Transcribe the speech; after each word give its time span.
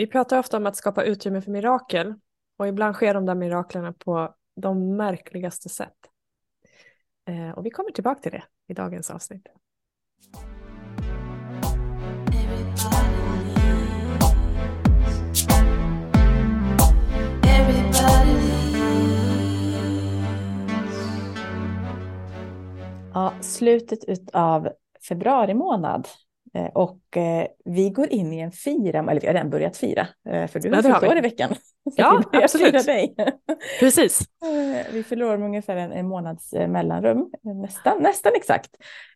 Vi 0.00 0.06
pratar 0.06 0.38
ofta 0.38 0.56
om 0.56 0.66
att 0.66 0.76
skapa 0.76 1.04
utrymme 1.04 1.40
för 1.40 1.50
mirakel 1.50 2.14
och 2.58 2.68
ibland 2.68 2.94
sker 2.94 3.14
de 3.14 3.26
där 3.26 3.34
miraklerna 3.34 3.92
på 3.92 4.34
de 4.56 4.96
märkligaste 4.96 5.68
sätt. 5.68 5.96
Eh, 7.28 7.50
och 7.50 7.66
vi 7.66 7.70
kommer 7.70 7.90
tillbaka 7.90 8.20
till 8.20 8.32
det 8.32 8.44
i 8.68 8.74
dagens 8.74 9.10
avsnitt. 9.10 9.46
Ja, 23.14 23.32
slutet 23.40 24.30
av 24.32 24.68
februari 25.08 25.54
månad 25.54 26.08
och 26.66 27.16
eh, 27.16 27.46
vi 27.64 27.90
går 27.90 28.08
in 28.08 28.32
i 28.32 28.40
en 28.40 28.52
fira, 28.52 28.98
eller 28.98 29.20
vi 29.20 29.26
har 29.26 29.34
redan 29.34 29.50
börjat 29.50 29.76
fira, 29.76 30.06
eh, 30.28 30.46
för 30.46 30.60
du 30.60 30.74
har 30.74 30.82
fyllt 30.82 31.02
år 31.02 31.18
i 31.18 31.20
veckan. 31.20 31.54
ja, 31.96 32.22
absolut. 32.32 32.86
Dig. 32.86 33.14
Precis. 33.80 34.20
vi 34.92 35.02
fyller 35.02 35.24
år 35.24 35.36
med 35.36 35.46
ungefär 35.46 35.76
en, 35.76 35.92
en 35.92 36.08
månads 36.08 36.52
mellanrum, 36.52 37.30
nästan, 37.42 38.02
nästan 38.02 38.32
exakt. 38.36 38.70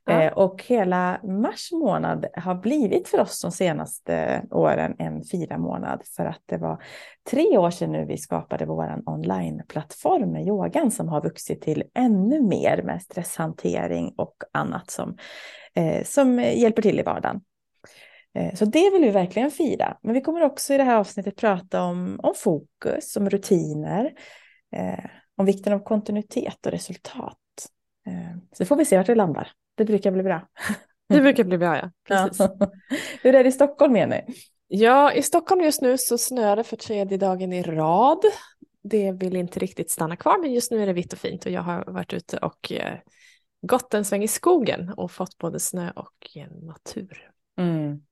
Ja. 0.04 0.32
Och 0.32 0.62
hela 0.62 1.20
mars 1.22 1.72
månad 1.72 2.26
har 2.36 2.54
blivit 2.54 3.08
för 3.08 3.20
oss 3.20 3.42
de 3.42 3.52
senaste 3.52 4.42
åren 4.50 4.94
en 4.98 5.24
fira 5.24 5.58
månad 5.58 6.02
för 6.16 6.24
att 6.24 6.42
det 6.46 6.56
var 6.56 6.82
tre 7.30 7.58
år 7.58 7.70
sedan 7.70 7.92
nu 7.92 8.04
vi 8.04 8.18
skapade 8.18 8.66
vår 8.66 9.02
onlineplattform 9.06 10.32
med 10.32 10.46
yogan 10.46 10.90
som 10.90 11.08
har 11.08 11.22
vuxit 11.22 11.62
till 11.62 11.84
ännu 11.94 12.42
mer 12.42 12.82
med 12.82 13.02
stresshantering 13.02 14.14
och 14.16 14.36
annat 14.52 14.90
som 14.90 15.08
eh, 15.10 15.16
som 16.04 16.38
hjälper 16.38 16.82
till 16.82 17.00
i 17.00 17.02
vardagen. 17.02 17.40
Eh, 18.34 18.54
så 18.54 18.64
det 18.64 18.90
vill 18.90 19.02
vi 19.02 19.10
verkligen 19.10 19.50
fira. 19.50 19.96
Men 20.02 20.14
vi 20.14 20.20
kommer 20.20 20.42
också 20.42 20.74
i 20.74 20.76
det 20.76 20.84
här 20.84 20.96
avsnittet 20.96 21.36
prata 21.36 21.82
om, 21.82 22.20
om 22.22 22.34
fokus, 22.36 23.16
om 23.16 23.30
rutiner, 23.30 24.12
eh, 24.76 25.04
om 25.36 25.46
vikten 25.46 25.72
av 25.72 25.78
kontinuitet 25.78 26.66
och 26.66 26.72
resultat. 26.72 27.38
Eh, 28.06 28.38
så 28.52 28.64
får 28.64 28.76
vi 28.76 28.84
se 28.84 28.96
vart 28.96 29.06
det 29.06 29.14
landar. 29.14 29.48
Det 29.74 29.84
brukar 29.84 30.10
bli 30.10 30.22
bra. 30.22 30.48
Det 31.08 31.20
brukar 31.20 31.44
bli 31.44 31.58
bra, 31.58 31.76
ja. 31.76 31.90
Precis. 32.08 32.38
Ja. 32.38 32.70
Hur 33.22 33.34
är 33.34 33.42
det 33.42 33.48
i 33.48 33.52
Stockholm, 33.52 33.96
Jenny? 33.96 34.20
Ja, 34.68 35.12
i 35.12 35.22
Stockholm 35.22 35.60
just 35.60 35.82
nu 35.82 35.98
så 35.98 36.18
snöar 36.18 36.56
det 36.56 36.64
för 36.64 36.76
tredje 36.76 37.18
dagen 37.18 37.52
i 37.52 37.62
rad. 37.62 38.24
Det 38.82 39.12
vill 39.12 39.36
inte 39.36 39.58
riktigt 39.58 39.90
stanna 39.90 40.16
kvar, 40.16 40.38
men 40.38 40.52
just 40.52 40.70
nu 40.70 40.82
är 40.82 40.86
det 40.86 40.92
vitt 40.92 41.12
och 41.12 41.18
fint 41.18 41.46
och 41.46 41.52
jag 41.52 41.62
har 41.62 41.84
varit 41.86 42.12
ute 42.12 42.36
och 42.36 42.72
eh, 42.72 42.98
gått 43.62 43.94
en 43.94 44.04
sväng 44.04 44.22
i 44.22 44.28
skogen 44.28 44.92
och 44.96 45.10
fått 45.10 45.38
både 45.38 45.60
snö 45.60 45.90
och 45.90 46.36
natur. 46.62 47.30
Mm. 47.56 48.02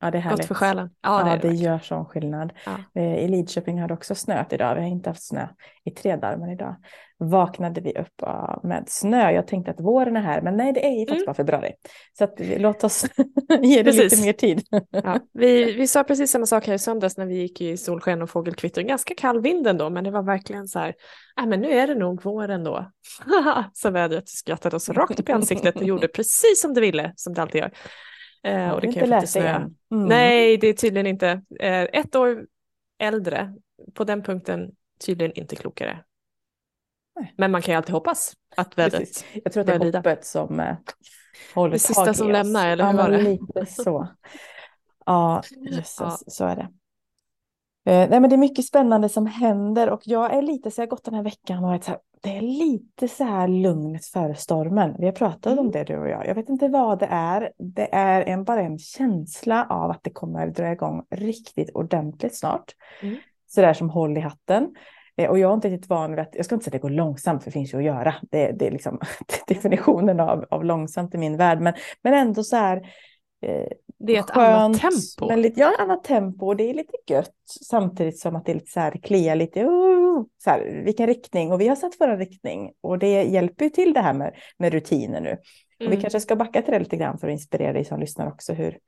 Ja, 0.00 0.10
det 0.10 0.18
är 0.18 0.22
härligt. 0.22 0.38
Gott 0.38 0.48
för 0.48 0.54
själen. 0.54 0.90
Ja, 1.02 1.22
det, 1.24 1.30
ja, 1.30 1.36
det, 1.36 1.48
det 1.48 1.54
gör 1.54 1.78
sån 1.78 2.04
skillnad. 2.04 2.52
Ja. 2.66 3.00
Eh, 3.02 3.24
I 3.24 3.28
Lidköping 3.28 3.80
har 3.80 3.88
det 3.88 3.94
också 3.94 4.14
snöat 4.14 4.52
idag. 4.52 4.74
Vi 4.74 4.80
har 4.80 4.88
inte 4.88 5.10
haft 5.10 5.26
snö 5.28 5.48
i 5.84 5.90
tre 5.90 6.16
dagar, 6.16 6.36
men 6.36 6.50
idag 6.50 6.76
vaknade 7.20 7.80
vi 7.80 7.92
upp 7.92 8.22
med 8.62 8.84
snö. 8.86 9.30
Jag 9.30 9.46
tänkte 9.46 9.70
att 9.70 9.80
våren 9.80 10.16
är 10.16 10.20
här, 10.20 10.42
men 10.42 10.56
nej, 10.56 10.72
det 10.72 10.86
är 10.86 10.90
ju 10.90 11.06
faktiskt 11.06 11.16
mm. 11.16 11.26
bara 11.26 11.34
februari. 11.34 11.72
Så 12.18 12.24
att, 12.24 12.34
låt 12.38 12.84
oss 12.84 13.06
ge 13.60 13.82
det 13.82 13.84
precis. 13.84 14.12
lite 14.12 14.26
mer 14.26 14.32
tid. 14.32 14.62
ja, 14.90 15.18
vi, 15.32 15.72
vi 15.72 15.86
sa 15.86 16.04
precis 16.04 16.30
samma 16.30 16.46
sak 16.46 16.66
här 16.66 16.74
i 16.74 16.78
söndags 16.78 17.16
när 17.16 17.26
vi 17.26 17.34
gick 17.34 17.60
i 17.60 17.76
solsken 17.76 18.22
och 18.22 18.30
fågelkvitter. 18.30 18.82
Ganska 18.82 19.14
kall 19.14 19.40
vind 19.40 19.66
ändå, 19.66 19.90
men 19.90 20.04
det 20.04 20.10
var 20.10 20.22
verkligen 20.22 20.68
så 20.68 20.78
här, 20.78 20.94
äh, 21.40 21.46
men 21.46 21.60
nu 21.60 21.70
är 21.70 21.86
det 21.86 21.94
nog 21.94 22.24
våren 22.24 22.64
då. 22.64 22.90
så 23.72 23.90
vädret 23.90 24.28
skrattade 24.28 24.76
oss 24.76 24.88
rakt 24.88 25.20
upp 25.20 25.28
i 25.28 25.32
ansiktet 25.32 25.76
och 25.76 25.84
gjorde 25.84 26.08
precis 26.08 26.60
som 26.60 26.74
det 26.74 26.80
ville, 26.80 27.12
som 27.16 27.34
det 27.34 27.42
alltid 27.42 27.60
gör. 27.60 27.72
Eh, 28.42 28.70
och 28.70 28.80
det, 28.80 28.86
det 28.86 28.92
kan 28.92 29.02
inte 29.02 29.06
läsa 29.06 29.38
igen. 29.38 29.76
Mm. 29.92 30.08
Nej, 30.08 30.56
det 30.56 30.66
är 30.66 30.72
tydligen 30.72 31.06
inte. 31.06 31.42
Eh, 31.60 31.82
ett 31.82 32.16
år 32.16 32.46
äldre, 32.98 33.54
på 33.94 34.04
den 34.04 34.22
punkten 34.22 34.70
tydligen 35.06 35.32
inte 35.32 35.56
klokare. 35.56 36.04
Nej. 37.20 37.34
Men 37.38 37.50
man 37.50 37.62
kan 37.62 37.72
ju 37.72 37.76
alltid 37.76 37.92
hoppas 37.92 38.32
att 38.56 38.78
vädret 38.78 39.00
Precis. 39.00 39.24
Jag 39.44 39.52
tror 39.52 39.60
att 39.60 39.80
det 39.80 39.88
är 39.88 39.96
hoppet 39.96 40.24
som 40.24 40.60
eh, 40.60 40.76
håller 41.54 41.72
Det 41.72 41.78
sista 41.78 42.14
som 42.14 42.30
lämnar, 42.30 42.68
eller 42.68 42.84
hur 42.84 42.98
ja, 42.98 43.02
var 43.02 43.10
det? 43.10 43.22
Lite 43.22 43.66
så. 43.66 44.08
Ja, 45.06 45.42
jösses, 45.70 45.96
ja. 45.98 46.18
så 46.26 46.44
är 46.44 46.56
det. 46.56 46.68
Eh, 47.86 48.08
nej, 48.10 48.20
men 48.20 48.30
det 48.30 48.36
är 48.36 48.38
mycket 48.38 48.64
spännande 48.64 49.08
som 49.08 49.26
händer 49.26 49.90
och 49.90 50.00
jag 50.04 50.34
är 50.34 50.42
lite 50.42 50.70
så 50.70 50.80
jag 50.80 50.86
har 50.86 50.90
gått 50.90 51.04
den 51.04 51.14
här 51.14 51.22
veckan 51.22 51.64
och 51.64 51.70
varit 51.70 51.84
så 51.84 51.90
här, 51.90 52.00
det 52.22 52.36
är 52.36 52.40
lite 52.40 53.08
så 53.08 53.24
här 53.24 53.48
lugnet 53.48 54.06
före 54.06 54.34
stormen. 54.34 54.94
Vi 54.98 55.04
har 55.06 55.12
pratat 55.12 55.46
mm. 55.46 55.58
om 55.58 55.70
det 55.70 55.84
du 55.84 55.98
och 55.98 56.08
jag. 56.08 56.26
Jag 56.26 56.34
vet 56.34 56.48
inte 56.48 56.68
vad 56.68 56.98
det 56.98 57.08
är. 57.10 57.52
Det 57.58 57.94
är 57.94 58.22
en, 58.22 58.44
bara 58.44 58.60
en 58.60 58.78
känsla 58.78 59.66
av 59.70 59.90
att 59.90 60.00
det 60.02 60.10
kommer 60.10 60.46
dra 60.46 60.72
igång 60.72 61.02
riktigt 61.10 61.70
ordentligt 61.74 62.38
snart. 62.38 62.74
Mm. 63.02 63.16
Så 63.46 63.60
där 63.60 63.74
som 63.74 63.90
håll 63.90 64.16
i 64.16 64.20
hatten. 64.20 64.74
Eh, 65.16 65.30
och 65.30 65.38
jag 65.38 65.50
är 65.50 65.54
inte 65.54 65.68
riktigt 65.68 65.90
van 65.90 66.10
vid 66.10 66.20
att, 66.20 66.34
jag 66.34 66.44
ska 66.44 66.54
inte 66.54 66.64
säga 66.64 66.76
att 66.76 66.82
det 66.82 66.88
går 66.88 66.96
långsamt, 66.96 67.42
för 67.42 67.50
det 67.50 67.52
finns 67.52 67.74
ju 67.74 67.78
att 67.78 67.84
göra. 67.84 68.14
Det, 68.30 68.52
det 68.52 68.66
är 68.66 68.70
liksom 68.70 69.00
definitionen 69.46 70.20
av, 70.20 70.46
av 70.50 70.64
långsamt 70.64 71.14
i 71.14 71.18
min 71.18 71.36
värld. 71.36 71.60
Men, 71.60 71.74
men 72.02 72.14
ändå 72.14 72.42
så 72.42 72.56
här, 72.56 72.90
eh, 73.42 73.66
det 73.98 74.16
är 74.16 74.20
ett 74.20 74.30
skönt, 74.30 74.48
annat 74.48 74.80
tempo. 74.80 75.28
Men 75.28 75.42
lite, 75.42 75.60
ja, 75.60 75.74
annat 75.78 76.04
tempo 76.04 76.46
och 76.46 76.56
det 76.56 76.70
är 76.70 76.74
lite 76.74 76.92
gött 77.06 77.34
samtidigt 77.70 78.18
som 78.18 78.36
att 78.36 78.44
det 78.46 78.52
är 78.52 78.54
lite 78.54 78.70
så 78.70 78.80
här 78.80 78.92
kliar 79.02 79.36
lite. 79.36 79.60
Uh, 79.60 80.22
så 80.44 80.50
här, 80.50 80.82
vilken 80.84 81.06
riktning 81.06 81.52
och 81.52 81.60
vi 81.60 81.68
har 81.68 81.76
satt 81.76 81.92
vår 81.98 82.16
riktning 82.16 82.72
och 82.80 82.98
det 82.98 83.22
hjälper 83.22 83.64
ju 83.64 83.70
till 83.70 83.92
det 83.92 84.00
här 84.00 84.14
med, 84.14 84.34
med 84.58 84.72
rutiner 84.72 85.20
nu. 85.20 85.30
Mm. 85.30 85.40
Och 85.78 85.80
vi 85.80 85.86
mm. 85.86 86.00
kanske 86.00 86.20
ska 86.20 86.36
backa 86.36 86.62
till 86.62 86.72
det 86.72 86.78
lite 86.78 86.96
grann 86.96 87.18
för 87.18 87.28
att 87.28 87.32
inspirera 87.32 87.72
dig 87.72 87.84
som 87.84 88.00
lyssnar 88.00 88.26
också 88.26 88.52
hur, 88.52 88.78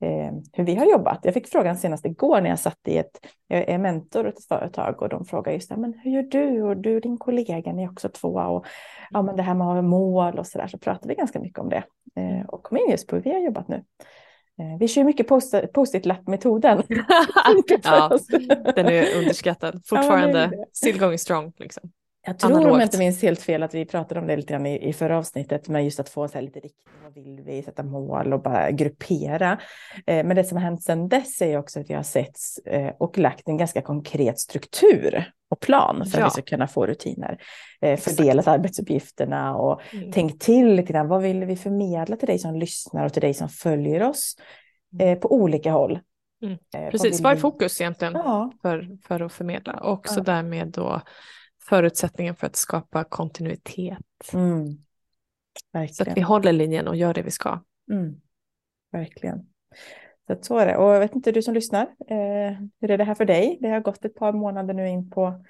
eh, 0.00 0.32
hur 0.52 0.64
vi 0.64 0.74
har 0.74 0.86
jobbat. 0.86 1.20
Jag 1.22 1.34
fick 1.34 1.48
frågan 1.48 1.76
senast 1.76 2.06
igår 2.06 2.40
när 2.40 2.50
jag 2.50 2.58
satt 2.58 2.88
i 2.88 2.98
ett, 2.98 3.26
jag 3.46 3.68
är 3.68 3.78
mentor 3.78 4.26
åt 4.26 4.38
ett 4.38 4.44
företag 4.44 5.02
och 5.02 5.08
de 5.08 5.24
frågar 5.24 5.52
just 5.52 5.68
det, 5.68 5.76
men 5.76 5.94
hur 6.02 6.10
gör 6.10 6.22
du 6.22 6.62
och 6.62 6.76
du 6.76 6.96
och 6.96 7.00
din 7.00 7.18
kollega, 7.18 7.72
ni 7.72 7.82
är 7.84 7.90
också 7.90 8.08
två 8.08 8.28
och 8.28 8.66
ja, 9.10 9.22
men 9.22 9.36
det 9.36 9.42
här 9.42 9.54
med 9.54 9.84
mål 9.84 10.38
och 10.38 10.46
så 10.46 10.58
där 10.58 10.66
så 10.66 10.78
pratar 10.78 11.08
vi 11.08 11.14
ganska 11.14 11.40
mycket 11.40 11.58
om 11.58 11.68
det 11.68 11.84
eh, 12.16 12.46
och 12.48 12.62
kom 12.62 12.76
in 12.76 12.90
just 12.90 13.06
på 13.06 13.16
hur 13.16 13.22
vi 13.22 13.30
har 13.30 13.40
jobbat 13.40 13.68
nu. 13.68 13.84
Eh, 14.60 14.78
vi 14.78 14.88
kör 14.88 15.04
mycket 15.04 15.28
post-it-lapp-metoden. 15.72 16.82
ja, 17.84 18.18
den 18.76 18.86
är 18.86 19.18
underskattad 19.18 19.82
fortfarande. 19.86 20.50
Ja, 20.52 20.64
Still 20.72 20.98
going 20.98 21.18
strong. 21.18 21.52
Liksom. 21.56 21.90
Jag 22.28 22.38
tror 22.38 22.50
Analogt. 22.50 22.72
om 22.72 22.78
jag 22.78 22.86
inte 22.86 22.98
minns 22.98 23.22
helt 23.22 23.42
fel 23.42 23.62
att 23.62 23.74
vi 23.74 23.84
pratade 23.84 24.20
om 24.20 24.26
det 24.26 24.36
lite 24.36 24.52
grann 24.52 24.66
i, 24.66 24.88
i 24.88 24.92
förra 24.92 25.18
avsnittet, 25.18 25.68
men 25.68 25.84
just 25.84 26.00
att 26.00 26.08
få 26.08 26.28
så 26.28 26.34
här 26.34 26.42
lite 26.42 26.60
riktning, 26.60 26.94
vad 27.04 27.14
vill 27.14 27.40
vi, 27.44 27.62
sätta 27.62 27.82
mål 27.82 28.32
och 28.32 28.42
bara 28.42 28.70
gruppera. 28.70 29.58
Eh, 30.06 30.26
men 30.26 30.36
det 30.36 30.44
som 30.44 30.56
har 30.56 30.64
hänt 30.64 30.82
sedan 30.82 31.08
dess 31.08 31.42
är 31.42 31.58
också 31.58 31.80
att 31.80 31.90
jag 31.90 31.98
har 31.98 32.02
sett 32.02 32.38
eh, 32.64 32.90
och 32.98 33.18
lagt 33.18 33.48
en 33.48 33.56
ganska 33.56 33.82
konkret 33.82 34.38
struktur 34.38 35.32
och 35.50 35.60
plan 35.60 36.06
för 36.06 36.18
ja. 36.18 36.26
att 36.26 36.30
vi 36.30 36.32
ska 36.32 36.42
kunna 36.42 36.68
få 36.68 36.86
rutiner. 36.86 37.38
Eh, 37.80 37.98
fördelat 37.98 38.46
arbetsuppgifterna 38.48 39.56
och 39.56 39.80
mm. 39.90 40.12
tänkt 40.12 40.42
till 40.42 40.74
lite 40.74 40.92
grann, 40.92 41.08
vad 41.08 41.22
vill 41.22 41.44
vi 41.44 41.56
förmedla 41.56 42.16
till 42.16 42.28
dig 42.28 42.38
som 42.38 42.56
lyssnar 42.56 43.04
och 43.04 43.12
till 43.12 43.22
dig 43.22 43.34
som 43.34 43.48
följer 43.48 44.02
oss 44.02 44.36
mm. 44.92 45.08
eh, 45.08 45.18
på 45.18 45.32
olika 45.32 45.72
håll. 45.72 45.98
Mm. 46.42 46.58
Eh, 46.74 46.90
Precis, 46.90 47.20
vad 47.20 47.32
är 47.32 47.36
fokus 47.36 47.80
egentligen 47.80 48.14
ja. 48.14 48.52
för, 48.62 48.88
för 49.08 49.20
att 49.20 49.32
förmedla? 49.32 49.72
Och 49.72 50.08
så 50.08 50.20
ja. 50.20 50.24
därmed 50.24 50.68
då 50.68 51.02
förutsättningen 51.68 52.34
för 52.34 52.46
att 52.46 52.56
skapa 52.56 53.04
kontinuitet. 53.04 53.98
Mm. 54.32 54.66
Så 55.90 56.02
att 56.02 56.16
vi 56.16 56.20
håller 56.20 56.52
linjen 56.52 56.88
och 56.88 56.96
gör 56.96 57.14
det 57.14 57.22
vi 57.22 57.30
ska. 57.30 57.60
Mm. 57.90 58.20
Verkligen. 58.92 59.46
Så, 60.26 60.32
att 60.32 60.44
så 60.44 60.58
är 60.58 60.66
det. 60.66 60.76
Och 60.76 60.94
jag 60.94 61.00
vet 61.00 61.14
inte, 61.14 61.32
du 61.32 61.42
som 61.42 61.54
lyssnar, 61.54 61.82
eh, 61.82 62.52
hur 62.80 62.90
är 62.90 62.98
det 62.98 63.04
här 63.04 63.14
för 63.14 63.24
dig? 63.24 63.58
Det 63.60 63.68
har 63.68 63.80
gått 63.80 64.04
ett 64.04 64.14
par 64.14 64.32
månader 64.32 64.74
nu 64.74 64.88
in 64.88 65.10
på, 65.10 65.44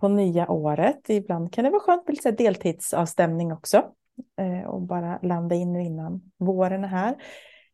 på 0.00 0.08
nya 0.08 0.50
året. 0.50 1.10
Ibland 1.10 1.52
kan 1.52 1.64
det 1.64 1.70
vara 1.70 1.80
skönt 1.80 2.06
med 2.06 2.16
lite 2.16 2.30
deltidsavstämning 2.30 3.52
också. 3.52 3.76
Eh, 4.40 4.68
och 4.68 4.82
bara 4.82 5.18
landa 5.22 5.54
in 5.54 5.72
nu 5.72 5.82
innan 5.82 6.22
våren 6.38 6.84
är 6.84 6.88
här. 6.88 7.14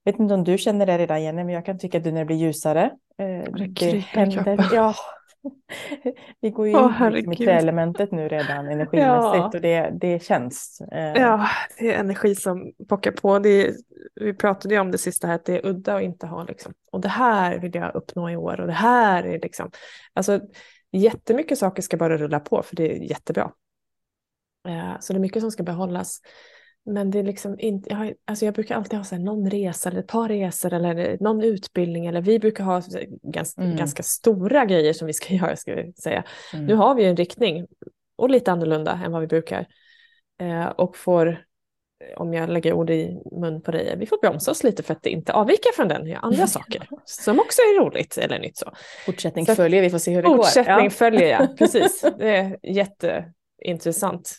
Jag 0.02 0.12
vet 0.12 0.20
inte 0.20 0.34
om 0.34 0.44
du 0.44 0.58
känner 0.58 0.86
det 0.86 0.98
redan 0.98 1.22
Jenny, 1.22 1.44
men 1.44 1.54
jag 1.54 1.66
kan 1.66 1.78
tycka 1.78 1.98
att 1.98 2.04
du 2.04 2.12
när 2.12 2.20
det 2.20 2.26
blir 2.26 2.36
ljusare. 2.36 2.90
Eh, 3.18 3.52
det, 3.52 3.66
det 3.66 3.98
händer, 3.98 4.68
ja, 4.72 4.94
vi 6.40 6.50
går 6.50 6.68
ju 6.68 6.74
oh, 6.74 7.06
in 7.06 7.12
liksom 7.12 7.32
i 7.32 7.36
träelementet 7.36 8.12
nu 8.12 8.28
redan 8.28 8.68
energimässigt 8.70 9.36
ja. 9.36 9.50
och 9.54 9.60
det, 9.60 9.90
det 10.00 10.22
känns. 10.22 10.80
Eh... 10.92 11.22
Ja, 11.22 11.48
det 11.78 11.94
är 11.94 12.00
energi 12.00 12.34
som 12.34 12.72
pockar 12.88 13.12
på. 13.12 13.34
Är, 13.34 13.74
vi 14.14 14.34
pratade 14.34 14.74
ju 14.74 14.80
om 14.80 14.90
det 14.90 14.98
sista 14.98 15.26
här, 15.26 15.34
att 15.34 15.44
det 15.44 15.58
är 15.58 15.66
udda 15.66 15.96
att 15.96 16.02
inte 16.02 16.26
ha 16.26 16.44
liksom. 16.44 16.74
Och 16.92 17.00
det 17.00 17.08
här 17.08 17.58
vill 17.58 17.74
jag 17.74 17.94
uppnå 17.94 18.30
i 18.30 18.36
år 18.36 18.60
och 18.60 18.66
det 18.66 18.72
här 18.72 19.24
är 19.24 19.40
liksom. 19.40 19.70
Alltså 20.12 20.40
jättemycket 20.92 21.58
saker 21.58 21.82
ska 21.82 21.96
bara 21.96 22.16
rulla 22.16 22.40
på 22.40 22.62
för 22.62 22.76
det 22.76 22.96
är 22.96 23.02
jättebra. 23.02 23.52
Eh, 24.68 25.00
så 25.00 25.12
det 25.12 25.18
är 25.18 25.20
mycket 25.20 25.42
som 25.42 25.50
ska 25.50 25.62
behållas. 25.62 26.20
Men 26.86 27.10
det 27.10 27.18
är 27.18 27.22
liksom 27.22 27.60
inte, 27.60 27.90
jag, 27.90 27.96
har, 27.96 28.14
alltså 28.24 28.44
jag 28.44 28.54
brukar 28.54 28.76
alltid 28.76 28.98
ha 28.98 29.04
så 29.04 29.14
här, 29.14 29.22
någon 29.22 29.50
resa 29.50 29.88
eller 29.88 30.00
ett 30.00 30.06
par 30.06 30.28
resor 30.28 30.72
eller 30.72 31.18
någon 31.20 31.42
utbildning 31.42 32.06
eller 32.06 32.20
vi 32.20 32.38
brukar 32.38 32.64
ha 32.64 32.82
ganska, 33.22 33.62
mm. 33.62 33.76
ganska 33.76 34.02
stora 34.02 34.64
grejer 34.64 34.92
som 34.92 35.06
vi 35.06 35.12
ska 35.12 35.34
göra 35.34 35.56
ska 35.56 35.74
vi 35.74 35.92
säga. 35.92 36.24
Mm. 36.52 36.66
Nu 36.66 36.74
har 36.74 36.94
vi 36.94 37.04
en 37.04 37.16
riktning 37.16 37.66
och 38.16 38.30
lite 38.30 38.52
annorlunda 38.52 39.00
än 39.04 39.12
vad 39.12 39.20
vi 39.20 39.26
brukar 39.26 39.66
eh, 40.40 40.66
och 40.66 40.96
får 40.96 41.44
om 42.16 42.34
jag 42.34 42.50
lägger 42.50 42.72
ord 42.72 42.90
i 42.90 43.20
mun 43.40 43.62
på 43.62 43.70
dig, 43.70 43.96
vi 43.98 44.06
får 44.06 44.18
bromsa 44.18 44.50
oss 44.50 44.64
lite 44.64 44.82
för 44.82 44.94
att 44.94 45.02
det 45.02 45.10
inte 45.10 45.32
avviker 45.32 45.72
från 45.72 45.88
den, 45.88 46.06
gör 46.06 46.18
andra 46.22 46.46
saker 46.46 46.88
som 47.04 47.40
också 47.40 47.60
är 47.60 47.80
roligt 47.80 48.18
eller 48.18 48.38
nytt. 48.38 48.56
Så. 48.56 48.72
Fortsättning 49.06 49.46
så 49.46 49.54
följer, 49.54 49.82
vi 49.82 49.90
får 49.90 49.98
se 49.98 50.14
hur 50.14 50.22
det 50.22 50.28
fortsättning 50.28 50.74
går. 50.76 50.82
Fortsättning 50.82 50.84
ja. 50.84 50.90
följer 50.90 51.30
jag, 51.30 51.58
precis. 51.58 52.04
Det 52.18 52.36
är 52.36 52.58
jätteintressant. 52.62 54.32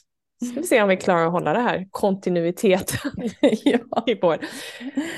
Ska 0.45 0.59
vi 0.59 0.67
se 0.67 0.81
om 0.81 0.89
vi 0.89 0.97
klarar 0.97 1.25
att 1.25 1.31
hålla 1.31 1.53
det 1.53 1.59
här 1.59 1.87
kontinuiteten 1.91 3.11
ja. 3.63 4.03
i 4.07 4.19
vår. 4.21 4.37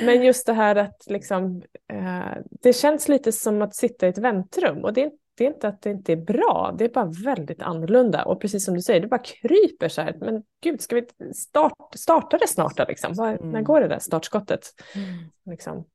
Men 0.06 0.24
just 0.24 0.46
det 0.46 0.54
här 0.54 0.76
att 0.76 1.04
liksom, 1.08 1.62
eh, 1.94 2.38
det 2.62 2.74
känns 2.74 3.08
lite 3.08 3.32
som 3.32 3.62
att 3.62 3.76
sitta 3.76 4.06
i 4.06 4.10
ett 4.10 4.18
väntrum 4.18 4.84
och 4.84 4.94
det 4.94 5.04
är, 5.04 5.12
det 5.38 5.44
är 5.44 5.48
inte 5.48 5.68
att 5.68 5.82
det 5.82 5.90
inte 5.90 6.12
är 6.12 6.18
bra, 6.18 6.76
det 6.78 6.86
är 6.86 6.90
bara 6.90 7.12
väldigt 7.26 7.62
annorlunda 7.62 8.26
och 8.26 8.42
precis 8.42 8.66
som 8.66 8.74
du 8.74 8.82
säger, 8.82 9.02
det 9.02 9.08
bara 9.08 9.24
kryper 9.24 9.90
så 9.90 10.02
här. 10.02 10.18
Men 10.20 10.44
gud, 10.62 10.82
ska 10.82 10.96
vi 10.96 11.34
start, 11.34 11.74
starta 11.96 12.38
det 12.38 12.48
snart 12.48 12.78
då 12.78 12.86
liksom? 12.88 13.14
Var, 13.14 13.30
mm. 13.30 13.50
När 13.50 13.62
går 13.62 13.82
det 13.82 13.88
där 13.88 14.00
startskottet? 14.00 14.62
Mm. 14.96 15.08
Liksom. 15.46 15.86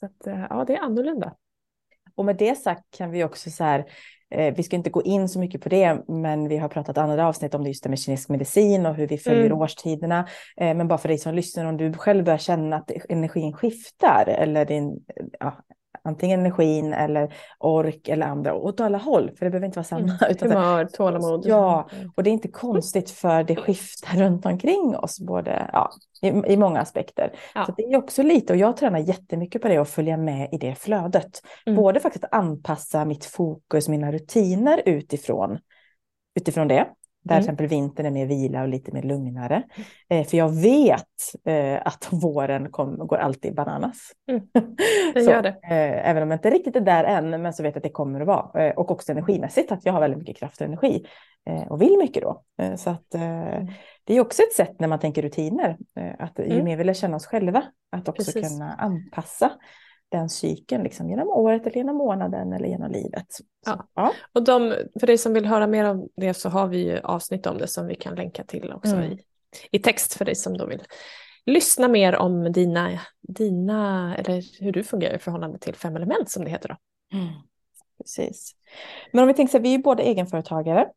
Så 0.00 0.06
att, 0.06 0.26
eh, 0.26 0.46
ja, 0.50 0.64
det 0.66 0.74
är 0.74 0.80
annorlunda. 0.80 1.34
Och 2.14 2.24
med 2.24 2.36
det 2.36 2.54
sagt 2.54 2.96
kan 2.96 3.10
vi 3.10 3.24
också 3.24 3.50
så 3.50 3.64
här, 3.64 3.84
vi 4.56 4.62
ska 4.62 4.76
inte 4.76 4.90
gå 4.90 5.02
in 5.02 5.28
så 5.28 5.38
mycket 5.38 5.60
på 5.60 5.68
det, 5.68 6.02
men 6.08 6.48
vi 6.48 6.56
har 6.56 6.68
pratat 6.68 6.98
andra 6.98 7.28
avsnitt 7.28 7.54
om 7.54 7.62
det 7.62 7.68
just 7.68 7.82
det 7.82 7.88
med 7.88 7.98
kinesisk 7.98 8.28
medicin 8.28 8.86
och 8.86 8.94
hur 8.94 9.06
vi 9.06 9.18
följer 9.18 9.46
mm. 9.46 9.58
årstiderna. 9.58 10.28
Eh, 10.56 10.74
men 10.74 10.88
bara 10.88 10.98
för 10.98 11.08
dig 11.08 11.18
som 11.18 11.34
lyssnar, 11.34 11.64
om 11.64 11.76
du 11.76 11.92
själv 11.92 12.24
börjar 12.24 12.38
känna 12.38 12.76
att 12.76 12.90
energin 13.08 13.52
skiftar 13.52 14.26
eller 14.26 14.64
din, 14.64 15.04
ja, 15.40 15.64
antingen 16.04 16.40
energin 16.40 16.92
eller 16.92 17.34
ork 17.58 18.08
eller 18.08 18.26
andra, 18.26 18.54
åt 18.54 18.80
alla 18.80 18.98
håll, 18.98 19.30
för 19.38 19.44
det 19.44 19.50
behöver 19.50 19.66
inte 19.66 19.78
vara 19.78 19.84
samma. 19.84 20.02
Mm. 20.02 20.16
Utan 20.30 20.50
Humör, 20.52 20.84
tålamod. 20.84 21.46
Ja, 21.46 21.88
och 22.16 22.22
det 22.22 22.30
är 22.30 22.32
inte 22.32 22.48
konstigt 22.48 23.10
för 23.10 23.44
det 23.44 23.56
skiftar 23.56 24.16
runt 24.18 24.46
omkring 24.46 24.96
oss, 24.96 25.20
både 25.20 25.70
ja, 25.72 25.90
i, 26.22 26.28
i 26.28 26.56
många 26.56 26.80
aspekter. 26.80 27.32
Ja. 27.54 27.66
Så 27.66 27.72
det 27.76 27.82
är 27.82 27.96
också 27.96 28.22
lite, 28.22 28.52
och 28.52 28.58
jag 28.58 28.76
tränar 28.76 28.98
jättemycket 28.98 29.62
på 29.62 29.68
det, 29.68 29.76
att 29.76 29.88
följa 29.88 30.16
med 30.16 30.48
i 30.52 30.58
det 30.58 30.74
flödet. 30.74 31.40
Mm. 31.66 31.76
Både 31.76 32.00
faktiskt 32.00 32.24
anpassa 32.30 33.04
mitt 33.04 33.24
fokus, 33.24 33.88
mina 33.88 34.12
rutiner 34.12 34.82
utifrån, 34.86 35.58
utifrån 36.40 36.68
det. 36.68 36.86
Där 37.24 37.34
mm. 37.34 37.42
till 37.42 37.50
exempel 37.50 37.66
vintern 37.66 38.06
är 38.06 38.10
mer 38.10 38.26
vila 38.26 38.62
och 38.62 38.68
lite 38.68 38.92
mer 38.92 39.02
lugnare. 39.02 39.62
Eh, 40.08 40.26
för 40.26 40.36
jag 40.36 40.48
vet 40.48 41.44
eh, 41.44 41.80
att 41.84 42.08
våren 42.10 42.70
kom, 42.70 43.06
går 43.06 43.16
alltid 43.16 43.54
bananas. 43.54 44.12
Mm. 44.30 44.42
Det 45.14 45.20
gör 45.20 45.42
det. 45.42 45.48
Eh, 45.48 46.10
även 46.10 46.22
om 46.22 46.30
jag 46.30 46.38
inte 46.38 46.50
riktigt 46.50 46.76
är 46.76 46.80
där 46.80 47.04
än, 47.04 47.42
men 47.42 47.52
så 47.52 47.62
vet 47.62 47.74
jag 47.74 47.78
att 47.78 47.82
det 47.82 47.90
kommer 47.90 48.20
att 48.20 48.26
vara. 48.26 48.66
Eh, 48.66 48.74
och 48.74 48.90
också 48.90 49.12
energimässigt, 49.12 49.72
att 49.72 49.86
jag 49.86 49.92
har 49.92 50.00
väldigt 50.00 50.18
mycket 50.18 50.36
kraft 50.36 50.60
och 50.60 50.66
energi. 50.66 51.06
Eh, 51.50 51.62
och 51.62 51.82
vill 51.82 51.98
mycket 51.98 52.22
då. 52.22 52.42
Eh, 52.62 52.74
så 52.74 52.90
att, 52.90 53.14
mm. 53.14 53.66
det 54.04 54.16
är 54.16 54.20
också 54.20 54.42
ett 54.42 54.52
sätt 54.52 54.80
när 54.80 54.88
man 54.88 55.00
tänker 55.00 55.22
rutiner. 55.22 55.76
att 56.18 56.38
ju 56.38 56.44
mm. 56.44 56.64
mer 56.64 56.76
vi 56.76 56.84
lär 56.84 56.94
känna 56.94 57.16
oss 57.16 57.26
själva, 57.26 57.62
att 57.92 58.08
också 58.08 58.32
Precis. 58.32 58.48
kunna 58.48 58.74
anpassa 58.74 59.50
den 60.12 60.28
cykeln 60.28 60.82
liksom, 60.82 61.10
genom 61.10 61.28
året 61.28 61.66
eller 61.66 61.76
genom 61.76 61.96
månaden 61.96 62.52
eller 62.52 62.68
genom 62.68 62.90
livet. 62.90 63.26
Så, 63.28 63.44
ja. 63.66 63.88
ja. 63.94 64.12
Och 64.32 64.44
de, 64.44 64.74
för 65.00 65.06
dig 65.06 65.18
som 65.18 65.32
vill 65.32 65.46
höra 65.46 65.66
mer 65.66 65.84
om 65.84 66.08
det 66.16 66.34
så 66.34 66.48
har 66.48 66.66
vi 66.66 66.98
avsnitt 67.02 67.46
om 67.46 67.58
det 67.58 67.66
som 67.66 67.86
vi 67.86 67.94
kan 67.94 68.14
länka 68.14 68.44
till 68.44 68.72
också 68.72 68.94
mm. 68.96 69.12
i, 69.12 69.18
i 69.70 69.78
text 69.78 70.14
för 70.14 70.24
dig 70.24 70.34
som 70.34 70.56
då 70.58 70.66
vill 70.66 70.82
lyssna 71.46 71.88
mer 71.88 72.16
om 72.16 72.52
dina, 72.52 73.00
dina, 73.28 74.16
eller 74.16 74.62
hur 74.62 74.72
du 74.72 74.82
fungerar 74.82 75.14
i 75.14 75.18
förhållande 75.18 75.58
till 75.58 75.74
fem 75.74 75.96
element 75.96 76.30
som 76.30 76.44
det 76.44 76.50
heter 76.50 76.68
då. 76.68 76.76
Mm. 77.18 77.32
Precis. 77.98 78.52
Men 79.12 79.22
om 79.22 79.28
vi 79.28 79.34
tänker 79.34 79.50
så 79.50 79.58
här, 79.58 79.62
vi 79.62 79.68
är 79.68 79.76
ju 79.76 79.82
båda 79.82 80.02
egenföretagare. 80.02 80.88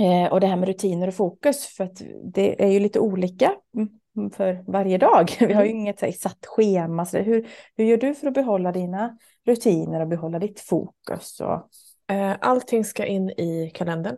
Eh, 0.00 0.32
och 0.32 0.40
det 0.40 0.46
här 0.46 0.56
med 0.56 0.68
rutiner 0.68 1.08
och 1.08 1.14
fokus, 1.14 1.66
för 1.66 1.84
att 1.84 2.02
det 2.34 2.64
är 2.64 2.68
ju 2.68 2.80
lite 2.80 3.00
olika 3.00 3.54
mm 3.76 3.97
för 4.30 4.64
varje 4.66 4.98
dag. 4.98 5.36
Vi 5.40 5.52
har 5.52 5.64
ju 5.64 5.70
mm. 5.70 5.80
inget 5.80 6.00
här, 6.00 6.12
satt 6.12 6.46
schema. 6.46 7.06
Så 7.06 7.18
hur, 7.18 7.48
hur 7.76 7.84
gör 7.84 7.96
du 7.96 8.14
för 8.14 8.26
att 8.26 8.34
behålla 8.34 8.72
dina 8.72 9.18
rutiner 9.46 10.00
och 10.00 10.08
behålla 10.08 10.38
ditt 10.38 10.60
fokus? 10.60 11.40
Och... 11.40 11.68
Eh, 12.14 12.36
allting 12.40 12.84
ska 12.84 13.06
in 13.06 13.30
i 13.30 13.70
kalendern. 13.74 14.16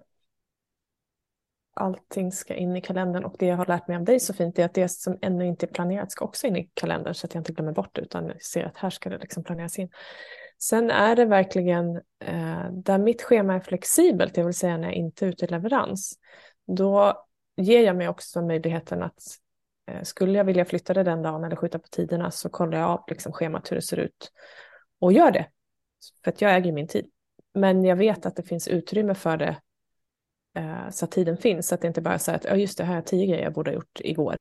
Allting 1.74 2.32
ska 2.32 2.54
in 2.54 2.76
i 2.76 2.80
kalendern 2.80 3.24
och 3.24 3.36
det 3.38 3.46
jag 3.46 3.56
har 3.56 3.66
lärt 3.66 3.88
mig 3.88 3.96
av 3.96 4.04
dig 4.04 4.20
så 4.20 4.34
fint 4.34 4.58
är 4.58 4.64
att 4.64 4.74
det 4.74 4.88
som 4.88 5.18
ännu 5.22 5.46
inte 5.46 5.66
är 5.66 5.70
planerat 5.70 6.12
ska 6.12 6.24
också 6.24 6.46
in 6.46 6.56
i 6.56 6.70
kalendern 6.74 7.14
så 7.14 7.26
att 7.26 7.34
jag 7.34 7.40
inte 7.40 7.52
glömmer 7.52 7.72
bort 7.72 7.90
det 7.92 8.00
utan 8.00 8.32
ser 8.40 8.64
att 8.64 8.76
här 8.76 8.90
ska 8.90 9.10
det 9.10 9.18
liksom 9.18 9.44
planeras 9.44 9.78
in. 9.78 9.88
Sen 10.62 10.90
är 10.90 11.16
det 11.16 11.24
verkligen 11.24 11.96
eh, 12.24 12.70
där 12.72 12.98
mitt 12.98 13.22
schema 13.22 13.54
är 13.54 13.60
flexibelt, 13.60 14.34
det 14.34 14.42
vill 14.42 14.54
säga 14.54 14.76
när 14.76 14.88
jag 14.88 14.94
inte 14.94 15.26
är 15.26 15.28
ute 15.28 15.44
i 15.44 15.48
leverans, 15.48 16.18
då 16.66 17.24
ger 17.56 17.84
jag 17.84 17.96
mig 17.96 18.08
också 18.08 18.42
möjligheten 18.42 19.02
att 19.02 19.22
Eh, 19.90 20.02
skulle 20.02 20.38
jag 20.38 20.44
vilja 20.44 20.64
flytta 20.64 20.94
det 20.94 21.02
den 21.02 21.22
dagen 21.22 21.44
eller 21.44 21.56
skjuta 21.56 21.78
på 21.78 21.88
tiderna 21.88 22.30
så 22.30 22.48
kollar 22.48 22.78
jag 22.78 22.90
av 22.90 23.04
liksom 23.08 23.32
schemat 23.32 23.70
hur 23.70 23.76
det 23.76 23.82
ser 23.82 23.96
ut 23.96 24.32
och 25.00 25.12
gör 25.12 25.30
det. 25.30 25.46
För 26.24 26.30
att 26.30 26.40
jag 26.40 26.54
äger 26.56 26.72
min 26.72 26.88
tid. 26.88 27.10
Men 27.54 27.84
jag 27.84 27.96
vet 27.96 28.26
att 28.26 28.36
det 28.36 28.42
finns 28.42 28.68
utrymme 28.68 29.14
för 29.14 29.36
det 29.36 29.56
eh, 30.56 30.90
så 30.90 31.04
att 31.04 31.10
tiden 31.10 31.36
finns. 31.36 31.68
Så 31.68 31.74
att 31.74 31.80
det 31.80 31.88
inte 31.88 32.00
bara 32.00 32.14
är 32.14 32.18
så 32.18 32.32
att 32.32 32.46
oh, 32.46 32.60
just 32.60 32.78
det 32.78 32.84
här 32.84 32.98
är 32.98 33.02
tio 33.02 33.26
grejer 33.26 33.44
jag 33.44 33.52
borde 33.52 33.70
ha 33.70 33.74
gjort 33.74 34.00
igår. 34.00 34.36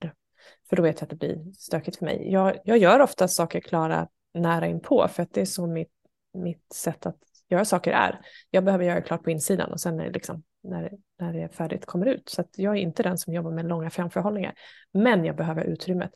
För 0.69 0.75
då 0.75 0.83
vet 0.83 0.95
jag 0.95 1.03
att 1.03 1.09
det 1.09 1.15
blir 1.15 1.53
stökigt 1.57 1.97
för 1.97 2.05
mig. 2.05 2.31
Jag, 2.31 2.57
jag 2.63 2.77
gör 2.77 2.99
ofta 2.99 3.27
saker 3.27 3.59
klara 3.59 4.07
nära 4.33 4.67
inpå 4.67 5.07
för 5.07 5.23
att 5.23 5.33
det 5.33 5.41
är 5.41 5.45
så 5.45 5.67
mitt, 5.67 5.91
mitt 6.33 6.73
sätt 6.73 7.05
att 7.05 7.17
göra 7.49 7.65
saker 7.65 7.91
är. 7.91 8.21
Jag 8.49 8.63
behöver 8.63 8.85
göra 8.85 9.01
klart 9.01 9.23
på 9.23 9.31
insidan 9.31 9.71
och 9.71 9.79
sen 9.79 9.99
är 9.99 10.03
det 10.03 10.11
liksom 10.11 10.43
när, 10.69 10.91
när 11.19 11.33
det 11.33 11.41
är 11.41 11.47
färdigt 11.47 11.85
kommer 11.85 12.05
ut. 12.05 12.29
Så 12.29 12.43
jag 12.55 12.77
är 12.77 12.81
inte 12.81 13.03
den 13.03 13.17
som 13.17 13.33
jobbar 13.33 13.51
med 13.51 13.65
långa 13.65 13.89
framförhållningar. 13.89 14.53
Men 14.91 15.25
jag 15.25 15.35
behöver 15.35 15.63
utrymmet. 15.63 16.11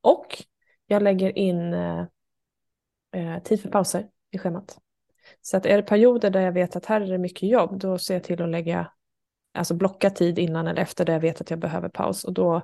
Och 0.00 0.44
jag 0.86 1.02
lägger 1.02 1.38
in 1.38 1.74
eh, 1.74 2.06
eh, 3.12 3.42
tid 3.42 3.60
för 3.60 3.68
pauser 3.68 4.08
i 4.30 4.38
schemat. 4.38 4.78
Så 5.42 5.56
att 5.56 5.66
är 5.66 5.76
det 5.76 5.82
perioder 5.82 6.30
där 6.30 6.40
jag 6.40 6.52
vet 6.52 6.76
att 6.76 6.86
här 6.86 7.00
är 7.00 7.06
det 7.06 7.18
mycket 7.18 7.48
jobb, 7.48 7.78
då 7.78 7.98
ser 7.98 8.14
jag 8.14 8.24
till 8.24 8.42
att 8.42 8.48
lägga, 8.48 8.92
alltså 9.54 9.74
blocka 9.74 10.10
tid 10.10 10.38
innan 10.38 10.66
eller 10.66 10.82
efter 10.82 11.04
där 11.04 11.12
jag 11.12 11.20
vet 11.20 11.40
att 11.40 11.50
jag 11.50 11.58
behöver 11.58 11.88
paus. 11.88 12.24
Och 12.24 12.32
då 12.32 12.62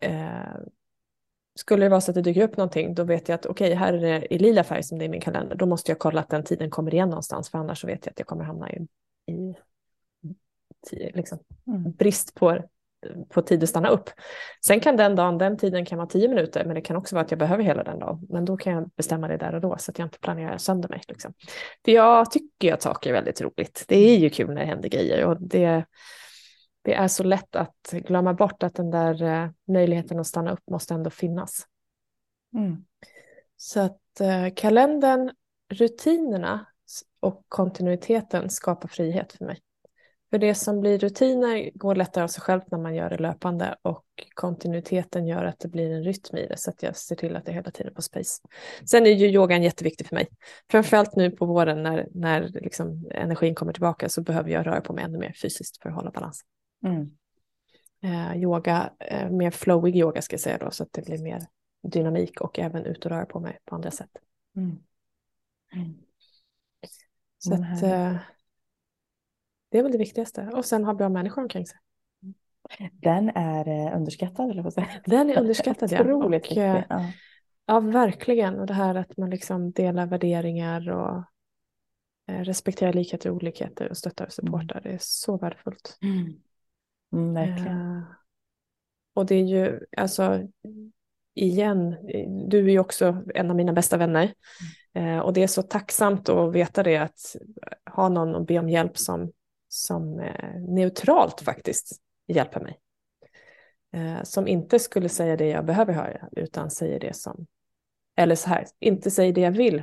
eh, 0.00 0.56
skulle 1.54 1.84
det 1.84 1.88
vara 1.88 2.00
så 2.00 2.10
att 2.10 2.14
det 2.14 2.22
dyker 2.22 2.42
upp 2.42 2.56
någonting, 2.56 2.94
då 2.94 3.04
vet 3.04 3.28
jag 3.28 3.34
att 3.34 3.46
okej, 3.46 3.66
okay, 3.66 3.74
här 3.74 3.92
är 3.92 4.00
det 4.00 4.34
i 4.34 4.38
lila 4.38 4.64
färg 4.64 4.82
som 4.82 4.98
det 4.98 5.04
är 5.04 5.06
i 5.06 5.10
min 5.10 5.20
kalender. 5.20 5.56
Då 5.56 5.66
måste 5.66 5.90
jag 5.90 5.98
kolla 5.98 6.20
att 6.20 6.30
den 6.30 6.44
tiden 6.44 6.70
kommer 6.70 6.94
igen 6.94 7.08
någonstans, 7.08 7.50
för 7.50 7.58
annars 7.58 7.80
så 7.80 7.86
vet 7.86 8.06
jag 8.06 8.12
att 8.12 8.18
jag 8.18 8.28
kommer 8.28 8.44
hamna 8.44 8.72
i, 8.72 8.86
i 9.32 9.54
liksom, 10.92 11.38
mm. 11.66 11.92
brist 11.92 12.34
på, 12.34 12.58
på 13.28 13.42
tid 13.42 13.62
att 13.62 13.68
stanna 13.68 13.88
upp. 13.88 14.10
Sen 14.66 14.80
kan 14.80 14.96
den 14.96 15.16
dagen, 15.16 15.38
den 15.38 15.58
tiden 15.58 15.84
kan 15.84 15.98
vara 15.98 16.08
tio 16.08 16.28
minuter, 16.28 16.64
men 16.64 16.74
det 16.74 16.80
kan 16.80 16.96
också 16.96 17.14
vara 17.14 17.24
att 17.24 17.30
jag 17.30 17.38
behöver 17.38 17.64
hela 17.64 17.84
den 17.84 17.98
dagen. 17.98 18.26
Men 18.28 18.44
då 18.44 18.56
kan 18.56 18.72
jag 18.72 18.90
bestämma 18.96 19.28
det 19.28 19.36
där 19.36 19.54
och 19.54 19.60
då 19.60 19.76
så 19.78 19.90
att 19.90 19.98
jag 19.98 20.06
inte 20.06 20.18
planerar 20.18 20.58
sönder 20.58 20.88
mig. 20.88 21.02
Liksom. 21.08 21.34
För 21.84 21.92
jag 21.92 22.30
tycker 22.30 22.74
att 22.74 22.82
saker 22.82 23.10
är 23.10 23.14
väldigt 23.14 23.40
roligt. 23.40 23.84
Det 23.88 23.96
är 23.96 24.18
ju 24.18 24.30
kul 24.30 24.48
när 24.48 24.60
det 24.60 24.66
händer 24.66 24.88
grejer 24.88 25.24
och 25.24 25.42
det, 25.42 25.84
det 26.82 26.94
är 26.94 27.08
så 27.08 27.22
lätt 27.22 27.56
att 27.56 27.90
glömma 27.92 28.34
bort 28.34 28.62
att 28.62 28.74
den 28.74 28.90
där 28.90 29.22
eh, 29.22 29.50
möjligheten 29.68 30.20
att 30.20 30.26
stanna 30.26 30.52
upp 30.52 30.70
måste 30.70 30.94
ändå 30.94 31.10
finnas. 31.10 31.66
Mm. 32.54 32.84
Så 33.56 33.80
att 33.80 34.20
eh, 34.20 34.54
kalendern, 34.56 35.30
rutinerna 35.68 36.66
och 37.20 37.44
kontinuiteten 37.48 38.50
skapar 38.50 38.88
frihet 38.88 39.32
för 39.32 39.44
mig. 39.44 39.60
För 40.30 40.38
det 40.38 40.54
som 40.54 40.80
blir 40.80 40.98
rutiner 40.98 41.70
går 41.74 41.94
lättare 41.94 42.24
av 42.24 42.28
sig 42.28 42.42
självt 42.42 42.70
när 42.70 42.78
man 42.78 42.94
gör 42.94 43.10
det 43.10 43.18
löpande 43.18 43.76
och 43.82 44.04
kontinuiteten 44.34 45.26
gör 45.26 45.44
att 45.44 45.58
det 45.58 45.68
blir 45.68 45.90
en 45.90 46.04
rytm 46.04 46.36
i 46.36 46.46
det 46.46 46.56
så 46.56 46.70
att 46.70 46.82
jag 46.82 46.96
ser 46.96 47.16
till 47.16 47.36
att 47.36 47.44
det 47.44 47.50
är 47.50 47.54
hela 47.54 47.70
tiden 47.70 47.94
på 47.94 48.02
space. 48.02 48.42
Sen 48.84 49.06
är 49.06 49.10
ju 49.10 49.26
yogan 49.26 49.62
jätteviktig 49.62 50.06
för 50.06 50.14
mig. 50.14 50.28
Framförallt 50.70 51.16
nu 51.16 51.30
på 51.30 51.46
våren 51.46 51.82
när, 51.82 52.08
när 52.14 52.48
liksom 52.48 53.10
energin 53.10 53.54
kommer 53.54 53.72
tillbaka 53.72 54.08
så 54.08 54.22
behöver 54.22 54.50
jag 54.50 54.66
röra 54.66 54.80
på 54.80 54.92
mig 54.92 55.04
ännu 55.04 55.18
mer 55.18 55.32
fysiskt 55.32 55.82
för 55.82 55.88
att 55.88 55.94
hålla 55.94 56.10
balans. 56.10 56.44
Mm. 56.84 57.10
Eh, 58.02 58.36
yoga, 58.42 58.92
eh, 59.00 59.30
mer 59.30 59.50
flowig 59.50 59.96
yoga 59.96 60.22
ska 60.22 60.34
jag 60.34 60.40
säga 60.40 60.58
då 60.58 60.70
så 60.70 60.82
att 60.82 60.92
det 60.92 61.04
blir 61.04 61.18
mer 61.18 61.46
dynamik 61.82 62.40
och 62.40 62.58
även 62.58 62.84
ut 62.84 63.04
och 63.04 63.10
röra 63.10 63.26
på 63.26 63.40
mig 63.40 63.58
på 63.64 63.74
andra 63.74 63.90
sätt. 63.90 64.10
Mm. 64.56 64.78
Mm. 65.72 65.94
Så 67.38 67.54
att, 67.54 67.80
det 69.76 69.80
är 69.80 69.82
väl 69.82 69.92
det 69.92 69.98
viktigaste. 69.98 70.50
Och 70.54 70.64
sen 70.64 70.84
ha 70.84 70.94
bra 70.94 71.08
människor 71.08 71.42
omkring 71.42 71.66
sig. 71.66 71.78
Den 72.92 73.28
är 73.28 73.68
eh, 73.68 73.96
underskattad, 73.96 74.50
eller 74.50 74.62
vad 74.62 74.72
säger 74.72 75.02
Den 75.06 75.30
är 75.30 75.38
underskattad, 75.38 75.92
ja. 75.92 76.00
Otroligt 76.00 76.50
och, 76.50 76.56
eh, 76.56 76.74
viktig. 76.74 76.86
Ja. 76.88 77.12
ja, 77.66 77.80
verkligen. 77.80 78.58
Och 78.60 78.66
det 78.66 78.74
här 78.74 78.94
att 78.94 79.16
man 79.16 79.30
liksom 79.30 79.72
delar 79.72 80.06
värderingar 80.06 80.90
och 80.90 81.24
eh, 82.28 82.40
respekterar 82.40 82.92
likheter 82.92 83.30
och 83.30 83.36
olikheter 83.36 83.88
och 83.88 83.96
stöttar 83.96 84.26
och 84.26 84.32
supportar. 84.32 84.78
Mm. 84.78 84.82
Det 84.82 84.90
är 84.94 84.98
så 85.00 85.38
värdefullt. 85.38 85.98
Mm. 86.02 86.34
Mm, 87.12 87.34
verkligen. 87.34 87.96
Uh, 87.96 88.02
och 89.14 89.26
det 89.26 89.34
är 89.34 89.44
ju, 89.44 89.80
alltså, 89.96 90.42
igen, 91.34 91.96
du 92.48 92.58
är 92.58 92.70
ju 92.70 92.78
också 92.78 93.22
en 93.34 93.50
av 93.50 93.56
mina 93.56 93.72
bästa 93.72 93.96
vänner. 93.96 94.34
Mm. 94.94 95.08
Uh, 95.08 95.20
och 95.20 95.32
det 95.32 95.42
är 95.42 95.46
så 95.46 95.62
tacksamt 95.62 96.28
att 96.28 96.52
veta 96.52 96.82
det, 96.82 96.96
att 96.96 97.36
ha 97.90 98.08
någon 98.08 98.34
att 98.34 98.46
be 98.46 98.58
om 98.58 98.68
hjälp 98.68 98.98
som 98.98 99.32
som 99.76 100.20
eh, 100.20 100.60
neutralt 100.60 101.40
faktiskt 101.40 102.00
hjälper 102.26 102.60
mig. 102.60 102.80
eh, 103.92 104.22
som 104.22 104.48
inte 104.48 104.78
skulle 104.78 105.08
säga 105.08 105.36
det 105.36 105.48
jag 105.48 105.64
behöver 105.64 105.92
höra 105.92 106.28
utan 106.32 106.70
säger 106.70 107.00
det 107.00 107.16
som, 107.16 107.46
eller 108.16 108.34
så 108.34 108.48
här, 108.48 108.66
inte 108.80 109.10
säger 109.10 109.32
det 109.32 109.40
jag 109.40 109.50
vill 109.50 109.82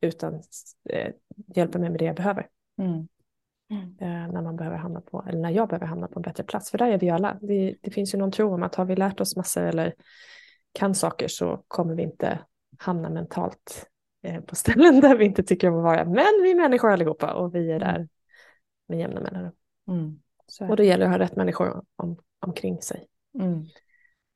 utan 0.00 0.42
eh, 0.90 1.12
hjälper 1.54 1.78
mig 1.78 1.90
med 1.90 1.98
det 1.98 2.04
jag 2.04 2.16
behöver. 2.16 2.48
Mm. 2.78 3.08
Mm. 3.70 4.30
När 4.30 4.42
man 4.42 4.56
behöver 4.56 4.76
hamna 4.76 5.00
på, 5.00 5.24
eller 5.28 5.38
när 5.38 5.50
jag 5.50 5.68
behöver 5.68 5.86
hamna 5.86 6.08
på 6.08 6.18
en 6.18 6.22
bättre 6.22 6.44
plats. 6.44 6.70
För 6.70 6.78
där 6.78 6.86
är 6.86 6.98
vi 6.98 7.10
alla. 7.10 7.38
Det, 7.40 7.76
det 7.80 7.90
finns 7.90 8.14
ju 8.14 8.18
någon 8.18 8.32
tro 8.32 8.54
om 8.54 8.62
att 8.62 8.74
har 8.74 8.84
vi 8.84 8.96
lärt 8.96 9.20
oss 9.20 9.36
massor 9.36 9.62
eller 9.62 9.94
kan 10.72 10.94
saker 10.94 11.28
så 11.28 11.64
kommer 11.68 11.94
vi 11.94 12.02
inte 12.02 12.38
hamna 12.78 13.10
mentalt 13.10 13.90
på 14.46 14.56
ställen 14.56 15.00
där 15.00 15.16
vi 15.16 15.24
inte 15.24 15.42
tycker 15.42 15.70
om 15.70 15.76
att 15.76 15.82
vara. 15.82 16.04
Men 16.04 16.42
vi 16.42 16.50
är 16.50 16.54
människor 16.54 16.92
allihopa 16.92 17.32
och 17.34 17.54
vi 17.54 17.70
är 17.70 17.76
mm. 17.76 17.88
där 17.88 18.08
med 18.90 18.98
jämna 18.98 19.20
mellanrum. 19.20 19.52
Mm. 19.88 20.20
Och 20.70 20.76
då 20.76 20.82
gäller 20.82 21.04
det 21.04 21.10
att 21.10 21.18
ha 21.18 21.24
rätt 21.24 21.36
människor 21.36 21.84
om, 21.96 22.16
omkring 22.40 22.82
sig. 22.82 23.06
Mm. 23.38 23.66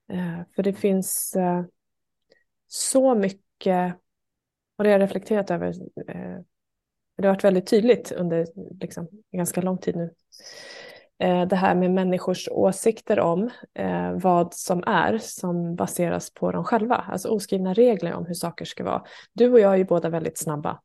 Eh, 0.09 0.47
för 0.57 0.63
det 0.63 0.73
finns 0.73 1.37
eh, 1.37 1.65
så 2.69 3.15
mycket, 3.15 3.95
och 4.77 4.85
det 4.85 4.91
har 4.91 4.99
jag 4.99 5.03
reflekterat 5.03 5.51
över, 5.51 5.69
eh, 6.09 6.39
det 7.17 7.27
har 7.27 7.35
varit 7.35 7.45
väldigt 7.45 7.67
tydligt 7.67 8.13
under 8.13 8.47
liksom, 8.81 9.09
ganska 9.33 9.61
lång 9.61 9.79
tid 9.79 9.97
nu. 9.97 10.15
Det 11.49 11.57
här 11.57 11.75
med 11.75 11.91
människors 11.91 12.49
åsikter 12.49 13.21
om 13.21 13.51
vad 14.15 14.55
som 14.55 14.83
är 14.87 15.19
som 15.19 15.77
baseras 15.77 16.35
på 16.35 16.53
dem 16.53 16.65
själva, 16.65 16.95
alltså 16.95 17.29
oskrivna 17.29 17.75
regler 17.75 18.15
om 18.15 18.27
hur 18.27 18.35
saker 18.35 18.65
ska 18.65 18.85
vara. 18.85 19.05
Du 19.33 19.53
och 19.53 19.61
jag 19.61 19.73
är 19.73 19.77
ju 19.77 19.85
båda 19.85 20.09
väldigt 20.09 20.39
snabba. 20.39 20.81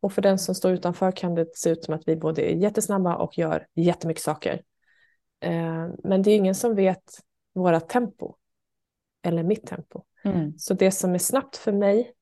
Och 0.00 0.12
för 0.12 0.22
den 0.22 0.38
som 0.38 0.54
står 0.54 0.72
utanför 0.72 1.12
kan 1.12 1.34
det 1.34 1.56
se 1.56 1.70
ut 1.70 1.84
som 1.84 1.94
att 1.94 2.02
vi 2.06 2.16
både 2.16 2.42
är 2.42 2.54
jättesnabba 2.54 3.16
och 3.16 3.38
gör 3.38 3.66
jättemycket 3.74 4.22
saker. 4.22 4.62
Eh, 5.40 5.86
men 6.04 6.22
det 6.22 6.30
är 6.30 6.36
ingen 6.36 6.54
som 6.54 6.74
vet 6.74 7.04
våra 7.54 7.80
tempo 7.80 8.34
eller 9.22 9.42
mitt 9.42 9.66
tempo. 9.66 10.02
Mm. 10.24 10.58
Så 10.58 10.74
det 10.74 10.90
som 10.90 11.14
är 11.14 11.18
snabbt 11.18 11.56
för 11.56 11.72
mig 11.72 12.12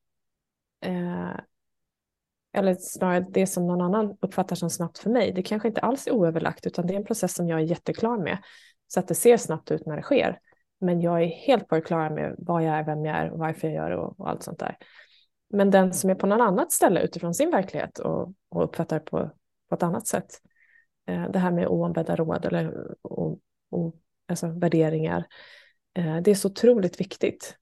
eller 2.57 2.75
snarare 2.75 3.27
det 3.31 3.47
som 3.47 3.67
någon 3.67 3.81
annan 3.81 4.17
uppfattar 4.21 4.57
som 4.57 4.71
snabbt 4.71 4.99
för 4.99 5.11
mig, 5.11 5.33
det 5.33 5.43
kanske 5.43 5.69
inte 5.69 5.81
alls 5.81 6.07
är 6.07 6.13
oöverlagt 6.13 6.67
utan 6.67 6.87
det 6.87 6.95
är 6.95 6.97
en 6.97 7.05
process 7.05 7.35
som 7.35 7.49
jag 7.49 7.61
är 7.61 7.65
jätteklar 7.65 8.19
med. 8.19 8.39
Så 8.87 9.01
att 9.01 9.09
det 9.09 9.15
ser 9.15 9.37
snabbt 9.37 9.71
ut 9.71 9.87
när 9.87 9.97
det 9.97 10.03
sker. 10.03 10.39
Men 10.81 11.01
jag 11.01 11.23
är 11.23 11.27
helt 11.27 11.69
på 11.69 11.75
det 11.75 11.81
klara 11.81 12.11
med 12.11 12.35
vad 12.39 12.65
jag 12.65 12.75
är, 12.75 12.85
vem 12.85 13.05
jag 13.05 13.17
är 13.17 13.31
varför 13.31 13.69
jag 13.69 13.75
gör 13.75 13.91
det 13.91 13.97
och, 13.97 14.21
och 14.21 14.31
allt 14.31 14.43
sånt 14.43 14.59
där. 14.59 14.77
Men 15.49 15.71
den 15.71 15.95
som 15.95 16.11
är 16.11 16.15
på 16.15 16.27
något 16.27 16.41
annat 16.41 16.73
ställe 16.73 17.03
utifrån 17.03 17.35
sin 17.35 17.51
verklighet 17.51 17.99
och, 17.99 18.33
och 18.49 18.65
uppfattar 18.65 18.99
på, 18.99 19.31
på 19.69 19.75
ett 19.75 19.83
annat 19.83 20.07
sätt, 20.07 20.27
eh, 21.07 21.31
det 21.31 21.39
här 21.39 21.51
med 21.51 21.69
oombedda 21.69 22.17
råd 22.17 22.45
eller 22.45 22.95
o, 23.03 23.39
o, 23.71 23.93
alltså 24.29 24.47
värderingar, 24.47 25.27
eh, 25.95 26.17
det 26.17 26.31
är 26.31 26.35
så 26.35 26.49
otroligt 26.49 27.01
viktigt. 27.01 27.57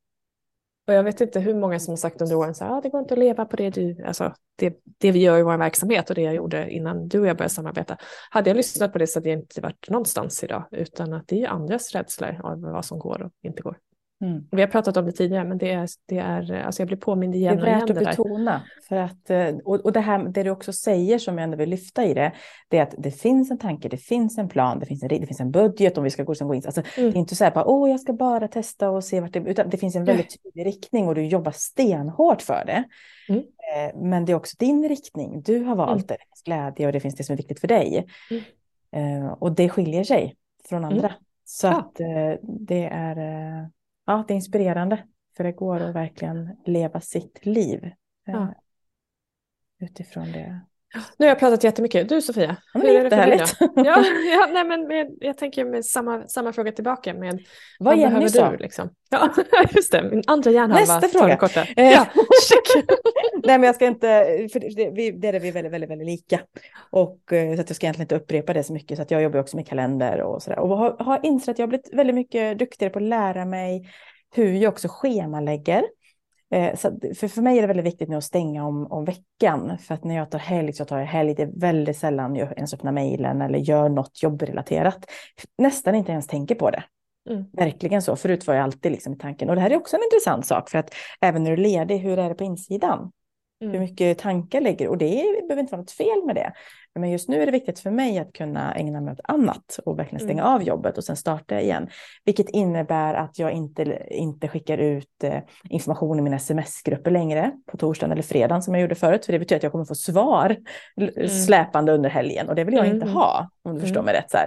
Och 0.87 0.95
jag 0.95 1.05
vet 1.05 1.21
inte 1.21 1.41
hur 1.41 1.55
många 1.55 1.79
som 1.79 1.93
har 1.93 1.97
sagt 1.97 2.21
under 2.21 2.37
åren 2.37 2.55
så 2.55 2.65
här, 2.65 2.73
ah, 2.73 2.81
det 2.81 2.89
går 2.89 3.01
inte 3.01 3.15
att 3.15 3.21
leva 3.21 3.45
på 3.45 3.57
det, 3.57 3.71
du, 3.71 4.05
alltså, 4.07 4.35
det, 4.57 4.77
det 4.99 5.13
vi 5.13 5.19
gör 5.19 5.39
i 5.39 5.43
vår 5.43 5.57
verksamhet 5.57 6.11
och 6.11 6.17
det 6.17 6.23
jag 6.23 6.35
gjorde 6.35 6.71
innan 6.71 7.09
du 7.09 7.21
och 7.21 7.27
jag 7.27 7.37
började 7.37 7.55
samarbeta. 7.55 7.97
Hade 8.31 8.51
jag 8.51 8.57
lyssnat 8.57 8.93
på 8.93 8.99
det 8.99 9.07
så 9.07 9.19
hade 9.19 9.29
jag 9.29 9.39
inte 9.39 9.61
varit 9.61 9.91
någonstans 9.91 10.45
idag, 10.45 10.65
utan 10.71 11.13
att 11.13 11.29
det 11.29 11.43
är 11.43 11.49
andras 11.49 11.93
rädslor 11.93 12.41
av 12.43 12.61
vad 12.61 12.85
som 12.85 12.99
går 12.99 13.23
och 13.23 13.33
inte 13.43 13.63
går. 13.63 13.79
Mm. 14.23 14.45
Vi 14.51 14.61
har 14.61 14.69
pratat 14.69 14.97
om 14.97 15.07
det 15.07 15.13
tidigare, 15.13 15.45
men 15.45 15.59
det 15.59 15.73
är, 15.73 15.89
det 16.07 16.19
är, 16.19 16.53
alltså 16.53 16.83
jag 16.83 16.87
blir 16.87 16.99
påmind 16.99 17.35
igen 17.35 17.61
och 17.61 17.67
igen. 17.67 17.83
Det 17.87 17.93
är 17.93 17.95
värt 17.95 18.09
att 18.09 18.17
betona. 18.17 18.63
För 18.89 18.97
att, 18.97 19.31
eh, 19.31 19.49
och, 19.65 19.93
det, 19.93 20.01
här, 20.01 20.29
det 20.29 20.43
du 20.43 20.51
också 20.51 20.73
säger 20.73 21.19
som 21.19 21.39
jag 21.39 21.45
ändå 21.45 21.57
vill 21.57 21.71
lyfta 21.71 22.05
i 22.05 22.15
det, 22.15 22.33
det 22.69 22.79
är 22.79 22.83
att 22.83 22.95
det 22.99 23.11
finns 23.11 23.51
en 23.51 23.59
tanke, 23.59 23.89
det 23.89 23.97
finns 23.97 24.39
en 24.39 24.49
plan, 24.49 24.79
det 24.79 24.87
finns 24.87 25.03
en, 25.03 25.09
det 25.09 25.27
finns 25.27 25.41
en 25.41 25.51
budget 25.51 25.99
om 25.99 26.05
vi 26.05 26.11
ska 26.11 26.23
gå, 26.23 26.35
gå 26.35 26.55
in. 26.55 26.63
Alltså, 26.67 26.83
mm. 26.97 27.11
Det 27.11 27.17
är 27.17 27.21
inte 27.21 27.37
så 27.37 27.45
här 27.45 27.51
bara, 27.51 27.65
åh, 27.65 27.91
jag 27.91 28.01
ska 28.01 28.13
bara 28.13 28.49
testa 28.49 28.91
och 28.91 29.05
se 29.05 29.21
vart 29.21 29.33
det 29.33 29.39
utan 29.39 29.71
det 29.71 29.77
finns 29.77 29.97
en 29.97 30.05
väldigt 30.05 30.43
tydlig 30.43 30.67
riktning 30.67 31.09
och 31.09 31.15
du 31.15 31.27
jobbar 31.27 31.53
stenhårt 31.53 32.43
för 32.43 32.63
det. 32.67 32.85
Mm. 33.29 33.41
Eh, 33.41 34.01
men 34.03 34.25
det 34.25 34.33
är 34.33 34.37
också 34.37 34.57
din 34.59 34.89
riktning, 34.89 35.43
du 35.43 35.65
har 35.65 35.77
valt 35.77 35.91
mm. 35.91 36.07
det, 36.07 36.15
det 36.15 36.27
finns 36.29 36.43
glädje 36.45 36.87
och 36.87 36.93
det 36.93 37.01
finns 37.01 37.15
det 37.15 37.25
som 37.25 37.33
är 37.33 37.37
viktigt 37.37 37.61
för 37.61 37.69
dig. 37.69 38.07
Mm. 38.31 39.25
Eh, 39.25 39.33
och 39.33 39.53
det 39.53 39.69
skiljer 39.69 40.05
sig 40.05 40.37
från 40.69 40.85
andra. 40.85 41.09
Mm. 41.09 41.21
Så 41.45 41.67
ja. 41.67 41.79
att 41.79 41.95
det 42.43 42.85
är 42.85 43.69
ja, 44.05 44.25
det 44.29 44.35
är 44.35 44.37
inspirerande. 44.37 45.07
För 45.37 45.45
det 45.45 45.53
går 45.53 45.81
att 45.81 45.95
verkligen 45.95 46.57
leva 46.65 47.01
sitt 47.01 47.47
liv 47.47 47.93
ja. 48.25 48.43
Eh, 48.43 48.49
utifrån 49.79 50.33
det. 50.33 50.61
Nu 50.95 51.27
har 51.27 51.29
jag 51.29 51.39
pratat 51.39 51.65
jättemycket. 51.65 52.09
Du 52.09 52.23
Sofia, 52.23 52.57
ja, 52.75 52.81
hur 52.81 52.89
är 52.89 53.05
det 53.05 53.11
för 53.11 53.27
dig? 53.27 53.41
Ja, 53.87 54.05
ja, 54.31 54.49
nej, 54.53 54.65
men 54.65 54.89
med, 54.89 55.07
jag 55.21 55.39
tänker 55.39 55.65
med 55.65 55.85
samma, 55.85 56.27
samma 56.27 56.53
fråga 56.53 56.73
tillbaka. 56.73 57.15
Med, 57.15 57.41
vad, 57.79 57.99
vad 57.99 58.11
behöver 58.11 58.29
sa? 58.29 58.51
du? 58.51 58.57
Liksom? 58.57 58.91
Ja, 59.11 59.35
just 59.75 59.93
det, 59.93 60.03
min 60.11 60.23
andra 60.27 60.51
hjärnhalva. 60.51 60.95
Nästa 60.95 61.19
fråga. 61.19 61.37
Korta. 61.37 61.67
Eh, 61.77 61.91
ja, 61.91 62.07
nej, 63.45 63.59
men 63.59 63.63
jag 63.63 63.75
ska 63.75 63.87
inte, 63.87 64.09
för 64.53 64.77
det, 64.77 64.91
vi, 64.91 65.11
det 65.11 65.29
är 65.29 65.41
vi 65.41 65.51
väldigt, 65.51 65.73
väldigt, 65.73 65.91
väldigt 65.91 66.07
lika. 66.07 66.41
Och, 66.91 67.33
eh, 67.33 67.57
så 67.57 67.65
jag 67.67 67.77
ska 67.77 67.87
egentligen 67.87 68.05
inte 68.05 68.17
upprepa 68.17 68.53
det 68.53 68.65
så 68.65 68.73
mycket. 68.73 68.97
Så 68.97 69.03
att 69.03 69.11
jag 69.11 69.23
jobbar 69.23 69.41
också 69.41 69.57
med 69.57 69.69
kalender 69.69 70.21
och 70.21 70.43
sådär. 70.43 70.59
Och 70.59 70.79
har, 70.79 70.97
har 70.99 71.21
insett 71.23 71.49
att 71.49 71.59
jag 71.59 71.67
har 71.67 71.69
blivit 71.69 71.95
väldigt 71.95 72.15
mycket 72.15 72.59
duktigare 72.59 72.93
på 72.93 72.99
att 72.99 73.03
lära 73.03 73.45
mig 73.45 73.91
hur 74.35 74.53
jag 74.53 74.73
också 74.73 74.89
schemalägger. 74.91 75.85
Eh, 76.51 76.77
så 76.77 76.99
för, 77.17 77.29
för 77.29 77.43
mig 77.43 77.59
är 77.59 77.61
det 77.61 77.67
väldigt 77.67 77.87
viktigt 77.87 78.09
nu 78.09 78.17
att 78.17 78.25
stänga 78.25 78.67
om, 78.67 78.87
om 78.87 79.05
veckan. 79.05 79.79
För 79.79 79.95
att 79.95 80.05
när 80.05 80.15
jag 80.15 80.31
tar 80.31 80.39
helg 80.39 80.73
så 80.73 80.85
tar 80.85 80.99
jag 80.99 81.07
helg. 81.07 81.35
Det 81.35 81.43
är 81.43 81.61
väldigt 81.61 81.97
sällan 81.97 82.37
jag 82.37 82.53
ens 82.53 82.75
öppnar 82.75 82.93
mejlen 82.93 83.43
eller 83.43 83.59
gör 83.59 83.89
något 83.89 84.23
jobbrelaterat. 84.23 85.11
Nästan 85.59 85.95
inte 85.95 86.13
ens 86.13 86.27
tänker 86.27 86.55
på 86.55 86.71
det. 86.71 86.85
Mm. 87.31 87.45
Verkligen 87.53 88.03
så. 88.03 88.17
Förut 88.17 88.47
var 88.47 88.55
jag 88.55 88.65
alltid 88.65 88.93
liksom 88.93 89.13
i 89.13 89.19
tanken. 89.19 89.49
Och 89.49 89.55
det 89.55 89.61
här 89.61 89.71
är 89.71 89.77
också 89.77 89.97
en 89.97 90.03
intressant 90.03 90.47
sak. 90.47 90.71
För 90.71 90.79
att 90.79 90.95
även 91.21 91.43
när 91.43 91.51
du 91.51 91.63
är 91.63 91.69
ledig, 91.69 91.99
hur 91.99 92.19
är 92.19 92.29
det 92.29 92.35
på 92.35 92.45
insidan? 92.45 93.13
Mm. 93.65 93.73
Hur 93.73 93.81
mycket 93.81 94.19
tankar 94.19 94.61
lägger 94.61 94.89
Och 94.89 94.99
det 94.99 95.25
behöver 95.49 95.61
inte 95.61 95.73
vara 95.73 95.81
något 95.81 95.91
fel 95.91 96.25
med 96.27 96.35
det. 96.35 96.53
Men 97.01 97.11
just 97.11 97.29
nu 97.29 97.43
är 97.43 97.47
det 97.47 97.53
viktigt 97.53 97.79
för 97.79 97.91
mig 97.91 98.19
att 98.19 98.33
kunna 98.33 98.75
ägna 98.75 99.01
mig 99.01 99.13
åt 99.13 99.21
annat 99.25 99.79
och 99.85 99.99
verkligen 99.99 100.25
stänga 100.25 100.43
mm. 100.43 100.55
av 100.55 100.63
jobbet 100.63 100.99
och 100.99 101.05
sen 101.05 101.17
starta 101.17 101.61
igen. 101.61 101.89
Vilket 102.25 102.49
innebär 102.49 103.15
att 103.15 103.39
jag 103.39 103.53
inte, 103.53 104.07
inte 104.11 104.49
skickar 104.49 104.79
ut 104.79 105.25
eh, 105.25 105.39
information 105.71 106.19
i 106.19 106.23
mina 106.23 106.37
sms-grupper 106.37 107.11
längre 107.11 107.53
på 107.67 107.77
torsdagen 107.77 108.13
eller 108.13 108.23
fredagen 108.23 108.63
som 108.63 108.75
jag 108.75 108.83
gjorde 108.83 108.95
förut. 108.95 109.27
För 109.27 109.33
det 109.33 109.39
betyder 109.39 109.57
att 109.57 109.63
jag 109.63 109.73
kommer 109.73 109.85
få 109.85 109.95
svar 109.95 110.57
mm. 110.97 111.29
släpande 111.29 111.93
under 111.93 112.11
helgen 112.11 112.49
och 112.49 112.55
det 112.55 112.65
vill 112.65 112.75
jag 112.75 112.87
inte 112.87 113.07
mm. 113.07 113.15
ha. 113.15 113.49
Om 113.63 113.75
du 113.75 113.81
förstår 113.81 114.01
mm. 114.01 114.05
mig 114.05 114.15
rätt. 114.15 114.31
Så 114.31 114.39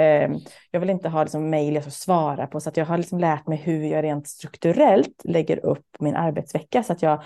eh, 0.00 0.30
jag 0.70 0.80
vill 0.80 0.90
inte 0.90 1.08
ha 1.08 1.22
liksom, 1.22 1.50
mejl 1.50 1.76
att 1.76 1.92
svara 1.92 2.46
på 2.46 2.60
så 2.60 2.68
att 2.68 2.76
jag 2.76 2.86
har 2.86 2.98
liksom 2.98 3.18
lärt 3.18 3.46
mig 3.46 3.58
hur 3.58 3.84
jag 3.84 4.04
rent 4.04 4.28
strukturellt 4.28 5.22
lägger 5.24 5.66
upp 5.66 5.86
min 5.98 6.16
arbetsvecka 6.16 6.82
så 6.82 6.92
att 6.92 7.02
jag 7.02 7.22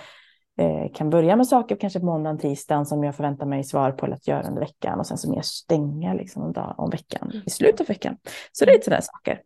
kan 0.94 1.10
börja 1.10 1.36
med 1.36 1.46
saker, 1.46 1.76
kanske 1.76 2.00
på 2.00 2.06
måndagen, 2.06 2.38
tisdagen 2.38 2.86
som 2.86 3.04
jag 3.04 3.16
förväntar 3.16 3.46
mig 3.46 3.64
svar 3.64 3.92
på 3.92 4.06
att 4.06 4.28
göra 4.28 4.48
under 4.48 4.60
veckan 4.60 4.98
och 4.98 5.06
sen 5.06 5.18
så 5.18 5.30
mer 5.30 5.40
stänga 5.42 6.14
liksom 6.14 6.42
en 6.42 6.52
dag 6.52 6.74
om 6.78 6.90
veckan 6.90 7.32
i 7.46 7.50
slutet 7.50 7.80
av 7.80 7.86
veckan. 7.86 8.16
Så 8.52 8.64
det 8.64 8.72
är 8.72 8.80
sådana 8.82 9.02
saker. 9.02 9.40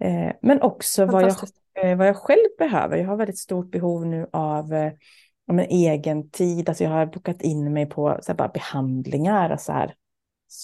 Eh, 0.00 0.32
men 0.42 0.62
också 0.62 1.06
vad 1.06 1.22
jag, 1.22 1.36
eh, 1.82 1.96
vad 1.96 2.08
jag 2.08 2.16
själv 2.16 2.48
behöver. 2.58 2.96
Jag 2.96 3.06
har 3.06 3.16
väldigt 3.16 3.38
stort 3.38 3.70
behov 3.70 4.06
nu 4.06 4.26
av 4.32 4.74
eh, 4.74 4.92
om 5.48 5.58
en 5.58 5.68
egen 5.68 6.30
tid. 6.30 6.68
Alltså 6.68 6.84
jag 6.84 6.90
har 6.90 7.06
bokat 7.06 7.42
in 7.42 7.72
mig 7.72 7.86
på 7.86 8.18
så 8.22 8.34
bara 8.34 8.48
behandlingar. 8.48 9.50
Och 9.50 9.60
så 9.60 9.72
här, 9.72 9.94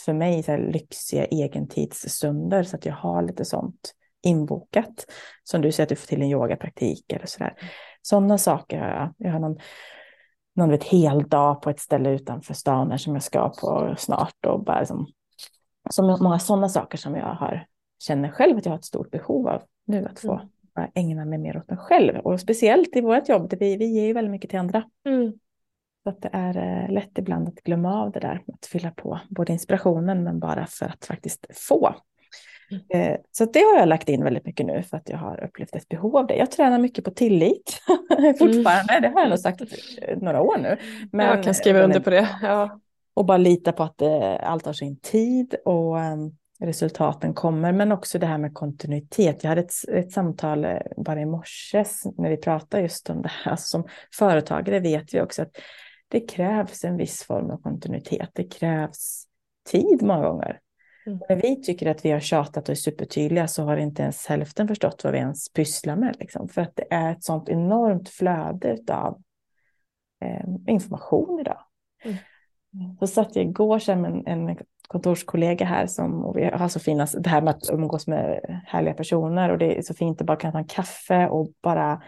för 0.04 0.12
mig 0.12 0.42
så 0.42 0.52
här, 0.52 0.58
lyxiga 0.58 1.24
egentidsstunder 1.24 2.62
så 2.62 2.76
att 2.76 2.86
jag 2.86 2.94
har 2.94 3.22
lite 3.22 3.44
sånt 3.44 3.94
inbokat. 4.22 5.06
Som 5.44 5.60
du 5.60 5.72
säger 5.72 5.84
att 5.84 5.88
du 5.88 5.96
får 5.96 6.06
till 6.06 6.22
en 6.22 6.30
yogapraktik 6.30 7.12
eller 7.12 7.26
så 7.26 7.38
där. 7.38 7.54
Sådana 8.06 8.38
saker 8.38 8.80
har 8.80 8.88
jag. 8.88 9.14
Jag 9.18 9.32
har 9.32 9.40
någon, 9.40 9.58
någon 10.54 10.70
vet, 10.70 10.84
hel 10.84 11.28
dag 11.28 11.62
på 11.62 11.70
ett 11.70 11.80
ställe 11.80 12.11
utanför 12.11 12.54
stan 12.54 12.99
som 12.99 13.14
jag 13.14 13.23
ska 13.23 13.49
på 13.49 13.94
snart. 13.99 14.46
Och 14.46 14.64
bara 14.64 14.78
liksom, 14.78 15.06
så 15.90 16.02
många 16.02 16.38
sådana 16.38 16.68
saker 16.68 16.99
som 16.99 17.14
jag 17.14 17.34
har, 17.34 17.66
känner 17.99 18.28
själv 18.28 18.56
att 18.56 18.64
jag 18.64 18.73
har 18.73 18.78
ett 18.78 18.84
stort 18.84 19.11
behov 19.11 19.49
av 19.49 19.62
nu 19.87 20.06
att 20.06 20.20
få 20.20 20.32
mm. 20.76 20.90
ägna 20.94 21.25
mig 21.25 21.38
mer 21.38 21.56
åt 21.56 21.68
mig 21.68 21.78
själv. 21.78 22.16
Och 22.16 22.40
speciellt 22.40 22.96
i 22.96 23.00
vårt 23.00 23.28
jobb, 23.28 23.50
där 23.50 23.56
vi, 23.56 23.76
vi 23.76 23.87
ger 23.87 24.06
ju 24.06 24.12
väldigt 24.12 24.32
mycket 24.32 24.50
till 24.50 24.58
andra. 24.58 24.82
Mm. 25.04 25.32
Så 26.02 26.11
att 26.11 26.23
det 26.23 26.30
är 26.32 26.56
eh, 26.56 26.90
lätt 26.90 27.18
ibland 27.18 27.49
att 27.49 27.62
glömma 27.62 28.02
av 28.02 28.12
det 28.12 28.20
där, 28.20 28.42
att 28.52 28.66
fylla 28.66 28.90
på 28.90 29.20
både 29.28 29.52
inspirationen 29.52 30.25
men 30.25 30.40
bara 30.40 30.66
för 30.66 30.87
att 30.87 31.04
faktiskt 31.04 31.46
få 31.54 31.94
Eh, 32.88 33.16
så 33.33 33.44
det 33.44 33.61
har 33.61 33.78
jag 33.78 33.88
lagt 33.88 34.09
in 34.09 34.25
väldigt 34.25 34.47
mycket 34.47 34.66
nu 34.66 34.83
för 34.83 34.97
att 34.97 35.09
jag 35.09 35.18
har 35.18 35.44
upplevt 35.44 35.76
ett 35.76 35.88
behov 35.88 36.16
av 36.16 36.26
det. 36.26 36.37
Jag 36.37 36.50
tränar 36.50 36.78
mycket 36.78 37.04
på 37.04 37.11
tillit 37.11 37.80
fortfarande. 38.38 38.92
Mm. 38.92 39.02
Det 39.02 39.09
har 39.09 39.21
jag 39.21 39.28
nog 39.28 39.38
sagt 39.38 39.61
några 40.16 40.40
år 40.40 40.59
nu. 40.59 40.76
Men, 41.12 41.26
jag 41.26 41.44
kan 41.44 41.54
skriva 41.54 41.83
under 41.83 42.00
på 42.00 42.11
det. 42.11 42.28
Ja. 42.42 42.80
Och 43.14 43.25
bara 43.25 43.38
lita 43.38 43.73
på 43.73 43.83
att 43.83 44.02
eh, 44.02 44.50
allt 44.50 44.66
har 44.66 44.73
sin 44.73 44.97
tid 44.97 45.54
och 45.64 45.97
um, 45.97 46.37
resultaten 46.61 47.35
kommer. 47.35 47.73
Men 47.73 47.92
också 47.92 48.18
det 48.18 48.26
här 48.26 48.38
med 48.38 48.54
kontinuitet. 48.54 49.44
Jag 49.44 49.49
hade 49.49 49.61
ett, 49.61 49.88
ett 49.88 50.12
samtal 50.12 50.64
eh, 50.64 50.78
bara 50.97 51.21
i 51.21 51.26
morse 51.26 51.85
när 52.16 52.30
vi 52.30 52.37
pratade 52.37 52.83
just 52.83 53.11
om 53.11 53.23
det 53.23 53.30
här. 53.44 53.50
Alltså, 53.50 53.66
som 53.66 53.88
företagare 54.18 54.80
vet 54.80 55.14
vi 55.14 55.21
också 55.21 55.42
att 55.42 55.56
det 56.09 56.21
krävs 56.21 56.85
en 56.85 56.97
viss 56.97 57.23
form 57.23 57.50
av 57.50 57.56
kontinuitet. 57.56 58.30
Det 58.33 58.44
krävs 58.44 59.25
tid 59.71 60.02
många 60.02 60.28
gånger. 60.28 60.61
Mm. 61.06 61.20
När 61.28 61.37
vi 61.37 61.62
tycker 61.62 61.90
att 61.90 62.04
vi 62.04 62.11
har 62.11 62.20
tjatat 62.20 62.68
och 62.68 62.73
är 62.73 62.75
supertydliga 62.75 63.49
så 63.49 63.64
har 63.64 63.76
inte 63.76 64.02
ens 64.02 64.26
hälften 64.26 64.68
förstått 64.68 65.04
vad 65.04 65.12
vi 65.12 65.18
ens 65.18 65.52
pysslar 65.52 65.96
med. 65.96 66.16
Liksom. 66.20 66.49
För 66.49 66.62
att 66.62 66.76
det 66.76 66.87
är 66.90 67.12
ett 67.12 67.25
sånt 67.25 67.49
enormt 67.49 68.08
flöde 68.08 68.78
av 68.88 69.23
eh, 70.25 70.44
information 70.66 71.40
idag. 71.40 71.58
Mm. 72.04 72.16
Så 73.00 73.06
satt 73.06 73.37
jag 73.37 73.44
igår 73.44 73.96
med 73.96 74.11
en, 74.11 74.26
en 74.26 74.56
kontorskollega 74.88 75.64
här 75.64 75.87
som, 75.87 76.25
och 76.25 76.37
vi 76.37 76.44
har 76.44 76.68
så 76.68 76.80
fina, 76.80 77.06
det 77.18 77.28
här 77.28 77.42
med 77.42 77.50
att 77.50 77.70
umgås 77.70 78.06
med 78.06 78.40
härliga 78.66 78.94
personer 78.94 79.50
och 79.50 79.58
det 79.58 79.78
är 79.78 79.82
så 79.82 79.94
fint 79.94 80.20
att 80.20 80.26
bara 80.26 80.37
kunna 80.37 80.52
ta 80.52 80.58
en 80.58 80.64
kaffe 80.64 81.28
och 81.28 81.49
bara 81.62 82.02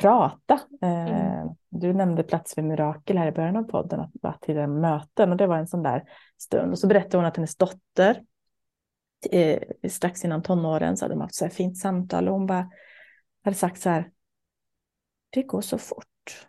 prata. 0.00 0.60
Eh, 0.82 1.38
mm. 1.38 1.48
Du 1.68 1.92
nämnde 1.92 2.22
plats 2.22 2.54
för 2.54 2.62
mirakel 2.62 3.18
här 3.18 3.28
i 3.28 3.32
början 3.32 3.56
av 3.56 3.62
podden, 3.62 4.00
att 4.00 4.10
vara 4.22 4.38
till 4.40 4.54
den 4.54 4.80
möten 4.80 5.30
och 5.30 5.36
det 5.36 5.46
var 5.46 5.56
en 5.56 5.66
sån 5.66 5.82
där 5.82 6.04
stund. 6.38 6.72
Och 6.72 6.78
så 6.78 6.86
berättade 6.86 7.16
hon 7.16 7.24
att 7.24 7.36
hennes 7.36 7.56
dotter 7.56 8.22
eh, 9.30 9.62
strax 9.88 10.24
innan 10.24 10.42
tonåren 10.42 10.96
så 10.96 11.04
hade 11.04 11.14
de 11.14 11.20
haft 11.20 11.34
så 11.34 11.44
här 11.44 11.52
fint 11.52 11.78
samtal 11.78 12.28
och 12.28 12.34
hon 12.34 12.46
bara 12.46 12.70
hade 13.44 13.56
sagt 13.56 13.80
så 13.80 13.90
här. 13.90 14.10
Det 15.30 15.42
går 15.42 15.60
så 15.60 15.78
fort 15.78 16.46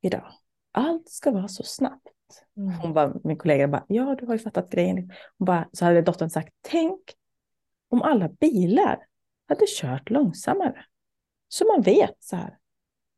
idag. 0.00 0.32
Allt 0.72 1.08
ska 1.08 1.30
vara 1.30 1.48
så 1.48 1.62
snabbt. 1.62 2.08
Mm. 2.56 2.72
Hon 2.72 2.92
bara, 2.92 3.14
min 3.24 3.36
kollega 3.36 3.68
bara, 3.68 3.84
ja 3.88 4.16
du 4.18 4.26
har 4.26 4.32
ju 4.32 4.38
fattat 4.38 4.70
grejen. 4.70 4.96
Hon 5.38 5.46
bara, 5.46 5.68
så 5.72 5.84
hade 5.84 6.02
dottern 6.02 6.30
sagt, 6.30 6.54
tänk 6.60 7.00
om 7.88 8.02
alla 8.02 8.28
bilar 8.28 8.98
hade 9.48 9.64
kört 9.68 10.10
långsammare. 10.10 10.84
Så 11.48 11.64
man 11.64 11.82
vet 11.82 12.16
så 12.18 12.36
här, 12.36 12.58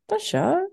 de 0.07 0.19
kör 0.19 0.67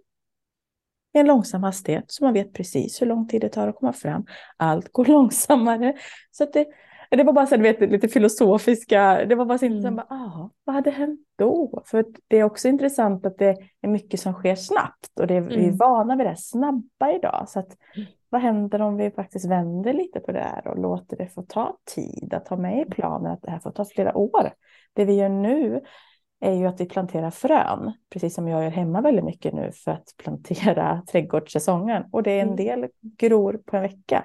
i 1.14 1.18
en 1.18 1.26
långsam 1.26 1.62
hastighet 1.62 2.04
så 2.08 2.24
man 2.24 2.32
vet 2.32 2.52
precis 2.52 3.02
hur 3.02 3.06
lång 3.06 3.28
tid 3.28 3.40
det 3.40 3.48
tar 3.48 3.68
att 3.68 3.76
komma 3.76 3.92
fram. 3.92 4.26
Allt 4.56 4.92
går 4.92 5.04
långsammare. 5.08 5.94
Så 6.30 6.44
att 6.44 6.52
det, 6.52 6.66
det 7.10 7.24
var 7.24 7.32
bara 7.32 7.46
så, 7.46 7.56
vet, 7.56 7.80
lite 7.80 8.08
filosofiska, 8.08 9.24
det 9.24 9.34
var 9.34 9.44
bara 9.44 9.58
så 9.58 9.66
mm. 9.66 9.76
intressant, 9.76 10.06
ah, 10.10 10.50
vad 10.64 10.74
hade 10.74 10.90
hänt 10.90 11.20
då? 11.36 11.82
För 11.86 12.04
det 12.28 12.38
är 12.38 12.44
också 12.44 12.68
intressant 12.68 13.26
att 13.26 13.38
det 13.38 13.56
är 13.80 13.88
mycket 13.88 14.20
som 14.20 14.32
sker 14.32 14.54
snabbt 14.54 15.20
och 15.20 15.26
det 15.26 15.34
är, 15.34 15.38
mm. 15.38 15.48
vi 15.48 15.54
är 15.54 15.64
mm. 15.64 15.76
vana 15.76 16.16
vid 16.16 16.26
det 16.26 16.36
snabba 16.36 17.12
idag. 17.16 17.44
Så 17.48 17.58
att, 17.58 17.76
mm. 17.96 18.08
vad 18.28 18.40
händer 18.40 18.82
om 18.82 18.96
vi 18.96 19.10
faktiskt 19.10 19.50
vänder 19.50 19.92
lite 19.92 20.20
på 20.20 20.32
det 20.32 20.40
här 20.40 20.66
och 20.66 20.78
låter 20.78 21.16
det 21.16 21.26
få 21.26 21.42
ta 21.42 21.78
tid 21.94 22.34
att 22.34 22.48
ha 22.48 22.56
med 22.56 22.86
i 22.86 22.90
planen 22.90 23.32
att 23.32 23.42
det 23.42 23.50
här 23.50 23.58
får 23.58 23.70
ta 23.70 23.84
flera 23.84 24.16
år. 24.16 24.52
Det 24.92 25.04
vi 25.04 25.14
gör 25.14 25.28
nu 25.28 25.80
är 26.44 26.52
ju 26.52 26.66
att 26.66 26.80
vi 26.80 26.86
planterar 26.86 27.30
frön, 27.30 27.92
precis 28.10 28.34
som 28.34 28.48
jag 28.48 28.64
gör 28.64 28.70
hemma 28.70 29.00
väldigt 29.00 29.24
mycket 29.24 29.54
nu 29.54 29.70
för 29.72 29.90
att 29.90 30.14
plantera 30.16 31.02
trädgårdssäsongen. 31.12 32.04
Och 32.12 32.22
det 32.22 32.30
är 32.30 32.42
en 32.42 32.48
mm. 32.48 32.56
del 32.56 32.88
gror 33.02 33.60
på 33.66 33.76
en 33.76 33.82
vecka 33.82 34.24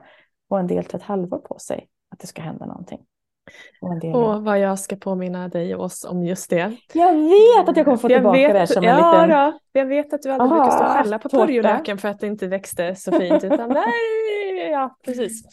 och 0.49 0.59
en 0.59 0.67
del 0.67 0.85
tar 0.85 0.97
ett 0.97 1.03
halvår 1.03 1.39
på 1.39 1.59
sig 1.59 1.87
att 2.11 2.19
det 2.19 2.27
ska 2.27 2.41
hända 2.41 2.65
någonting. 2.65 2.99
Och, 3.81 3.99
del... 3.99 4.15
och 4.15 4.43
vad 4.43 4.59
jag 4.59 4.79
ska 4.79 4.95
påminna 4.95 5.47
dig 5.47 5.75
och 5.75 5.83
oss 5.83 6.05
om 6.05 6.23
just 6.23 6.49
det. 6.49 6.75
Jag 6.93 7.13
vet 7.13 7.69
att 7.69 7.77
jag 7.77 7.85
kommer 7.85 7.97
få 7.97 8.07
tillbaka 8.07 8.37
vet, 8.37 8.53
det 8.53 8.67
som 8.67 8.83
en 8.83 8.89
ja, 8.89 9.11
liten... 9.11 9.29
Då, 9.29 9.59
jag 9.71 9.85
vet 9.85 10.13
att 10.13 10.21
du 10.21 10.31
aldrig 10.31 10.49
brukar 10.49 10.71
stå 10.71 10.83
och 10.83 10.91
skälla 10.91 11.19
på 11.19 11.29
purjolöken 11.29 11.97
för 11.97 12.07
att 12.07 12.19
det 12.19 12.27
inte 12.27 12.47
växte 12.47 12.95
så 12.95 13.11
fint. 13.11 13.43
Utan 13.43 13.69
nej, 13.73 14.71
ja, 14.71 14.97
precis. 15.05 15.43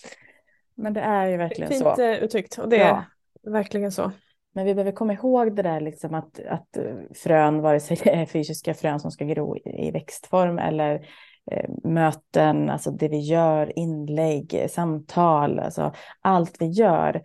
Men 0.74 0.92
det 0.92 1.00
är 1.00 1.26
ju 1.26 1.36
verkligen 1.36 1.68
fint 1.68 1.82
så. 1.82 1.88
Fint 1.88 1.98
eh, 1.98 2.24
uttryckt 2.24 2.58
och 2.58 2.68
det 2.68 2.76
ja. 2.76 3.04
är 3.44 3.50
verkligen 3.50 3.92
så. 3.92 4.12
Men 4.56 4.64
vi 4.64 4.74
behöver 4.74 4.92
komma 4.92 5.12
ihåg 5.12 5.56
det 5.56 5.62
där 5.62 5.80
liksom 5.80 6.14
att, 6.14 6.40
att 6.48 6.76
eh, 6.76 6.96
frön, 7.14 7.60
vare 7.60 7.80
sig 7.80 7.98
det 8.04 8.10
är 8.10 8.26
fysiska 8.26 8.74
frön 8.74 9.00
som 9.00 9.10
ska 9.10 9.24
gro 9.24 9.56
i, 9.56 9.90
växtform 9.90 10.58
eller 10.58 11.08
eh, 11.50 11.70
möten, 11.84 12.70
alltså 12.70 12.90
det 12.90 13.08
vi 13.08 13.18
gör, 13.18 13.78
inlägg, 13.78 14.66
samtal, 14.70 15.58
alltså 15.58 15.92
allt 16.20 16.56
vi 16.60 16.66
gör 16.66 17.22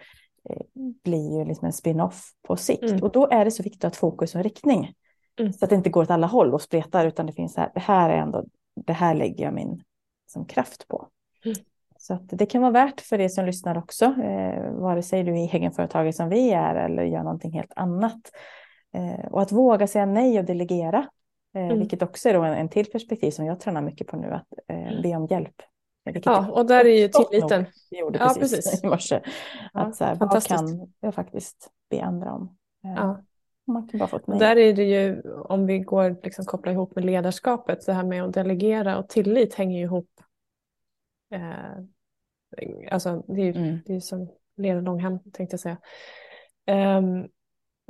eh, 0.50 0.62
blir 1.04 1.40
ju 1.40 1.46
liksom 1.46 1.66
en 1.66 1.74
spin-off 1.74 2.30
på 2.48 2.56
sikt. 2.56 2.84
Mm. 2.84 3.04
Och 3.04 3.12
då 3.12 3.30
är 3.30 3.46
det 3.46 3.52
så 3.52 3.64
viktigt 3.64 3.84
att 3.84 3.96
fokus 3.96 4.36
och 4.36 4.44
riktning. 4.44 4.94
Mm. 5.40 5.54
Så 5.54 5.66
att 5.66 5.70
det 5.70 5.76
inte 5.76 5.90
går 5.90 6.02
åt 6.02 6.12
alla 6.12 6.28
håll 6.28 6.54
och 6.54 6.62
spretar, 6.62 7.08
utan 7.08 7.26
det 7.26 7.34
finns 7.34 7.58
här, 7.58 7.72
det 7.74 7.80
här 7.80 8.10
är 8.10 8.18
ändå, 8.18 8.46
det 8.86 8.94
här 8.94 9.16
lägger 9.16 9.46
jag 9.46 9.54
min 9.54 9.84
som 10.28 10.46
kraft 10.46 10.88
på. 10.88 11.08
Så 12.02 12.20
det 12.22 12.46
kan 12.46 12.62
vara 12.62 12.72
värt 12.72 13.02
för 13.02 13.20
er 13.20 13.28
som 13.28 13.46
lyssnar 13.46 13.78
också, 13.78 14.06
eh, 14.06 14.72
vare 14.72 15.04
sig 15.04 15.24
du 15.24 15.32
är 15.32 15.56
egenföretagare 15.56 16.14
som 16.14 16.30
vi 16.30 16.52
är 16.52 16.76
eller 16.76 17.04
gör 17.04 17.24
någonting 17.24 17.52
helt 17.52 17.72
annat. 17.76 18.22
Eh, 18.94 19.26
och 19.32 19.42
att 19.42 19.52
våga 19.52 19.88
säga 19.88 20.06
nej 20.06 20.40
och 20.40 20.46
delegera, 20.46 21.08
eh, 21.56 21.66
mm. 21.66 21.80
vilket 21.80 22.02
också 22.02 22.30
är 22.30 22.34
en, 22.34 22.58
en 22.58 22.70
till 22.70 22.86
perspektiv 22.86 23.32
som 23.32 23.46
jag 23.46 23.60
tränar 23.60 23.82
mycket 23.82 24.08
på 24.08 24.18
nu, 24.18 24.32
att 24.32 24.48
eh, 24.68 25.02
be 25.04 25.16
om 25.16 25.26
hjälp. 25.26 25.56
ja, 26.24 26.52
och 26.52 26.66
där 26.66 26.86
är 26.86 27.00
ju 27.00 27.08
tilliten. 27.08 27.66
Vi 27.92 28.00
gjorde 28.00 28.20
ja, 28.20 28.36
precis, 28.40 28.56
precis, 28.56 28.84
i 28.84 28.88
morse. 28.88 29.22
Att 29.74 29.96
så 29.96 30.06
här, 30.06 30.16
vad 30.16 30.44
kan 30.44 30.88
jag 31.00 31.16
faktiskt 31.16 31.70
be 31.90 32.04
andra 32.04 32.34
om? 32.34 32.58
Eh, 32.86 32.94
ja. 32.96 33.22
Man 33.68 33.88
kan 33.88 34.00
bara 34.00 34.10
få 34.10 34.18
ett 34.18 34.28
nej. 34.28 34.40
Där 34.40 34.58
är 34.58 34.74
det 34.74 34.84
ju, 34.84 35.22
om 35.46 35.66
vi 35.66 35.80
går 35.80 36.18
liksom 36.24 36.46
koppla 36.46 36.72
ihop 36.72 36.96
med 36.96 37.06
ledarskapet, 37.06 37.86
det 37.86 37.94
här 37.94 38.04
med 38.04 38.24
att 38.24 38.34
delegera 38.34 38.98
och 38.98 39.10
tillit 39.10 39.56
hänger 39.56 39.78
ju 39.78 39.84
ihop 39.84 40.10
Eh, 41.32 41.78
alltså 42.92 43.24
det 43.28 43.42
är 43.42 43.46
ju 43.46 43.52
mm. 43.52 43.80
det 43.86 43.96
är 43.96 44.00
som 44.00 44.32
Lena 44.56 44.82
Långhem 44.82 45.20
tänkte 45.20 45.54
jag 45.54 45.60
säga. 45.60 45.78
Um, 46.98 47.28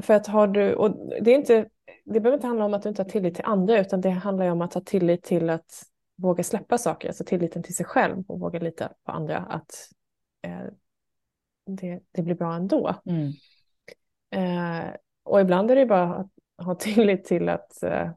för 0.02 0.14
att 0.14 0.28
har 0.28 0.48
du, 0.48 0.76
och 0.76 0.96
det, 1.24 1.32
är 1.32 1.36
inte, 1.36 1.70
det 2.06 2.20
behöver 2.20 2.34
inte 2.38 2.48
handla 2.48 2.66
om 2.66 2.74
att 2.74 2.84
du 2.84 2.90
inte 2.90 3.02
har 3.02 3.10
tillit 3.10 3.36
till 3.36 3.46
andra 3.46 3.80
utan 3.80 4.02
det 4.02 4.10
handlar 4.10 4.46
ju 4.46 4.52
om 4.52 4.62
att 4.62 4.74
ha 4.74 4.82
tillit 4.82 5.24
till 5.24 5.50
att 5.50 5.84
våga 6.16 6.44
släppa 6.44 6.78
saker, 6.78 7.08
alltså 7.08 7.24
tilliten 7.24 7.64
till 7.64 7.76
sig 7.76 7.86
själv 7.86 8.24
och 8.28 8.40
våga 8.40 8.60
lita 8.60 8.94
på 9.04 9.12
andra 9.12 9.38
att 9.38 9.90
eh, 10.42 10.66
det, 11.66 12.00
det, 12.12 12.22
blir 12.22 12.36
bra 12.36 12.54
ändå. 12.54 12.96
Mm. 13.06 13.32
Eh, 14.32 14.96
och 15.24 15.42
ibland 15.42 15.72
är 15.72 15.76
det 15.76 15.86
bara 15.86 16.16
att 16.16 16.66
ha 16.66 16.76
tillit 16.76 17.26
till 17.26 17.50
att 17.50 17.84
eh, 17.84 18.12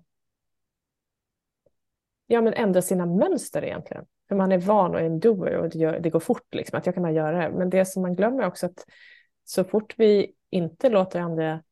ja, 2.26 2.40
men 2.40 2.54
ändra 2.54 2.82
sina 2.82 3.06
mönster 3.06 3.64
egentligen. 3.64 4.06
För 4.28 4.36
man 4.36 4.52
är 4.52 4.58
van 4.58 4.94
och 4.94 5.00
är 5.00 5.04
en 5.04 5.20
doer 5.20 5.56
och 5.56 5.68
det, 5.68 5.78
gör, 5.78 5.98
det 6.00 6.10
går 6.10 6.20
fort, 6.20 6.54
liksom, 6.54 6.78
att 6.78 6.86
jag 6.86 6.94
kan 6.94 7.02
bara 7.02 7.12
göra 7.12 7.42
det. 7.42 7.56
Men 7.56 7.70
det 7.70 7.84
som 7.84 8.02
man 8.02 8.14
glömmer 8.14 8.46
också 8.46 8.66
att 8.66 8.84
så 9.44 9.64
fort 9.64 9.94
vi 9.96 10.32
inte 10.50 10.88
låter 10.88 11.20
andra 11.20 11.62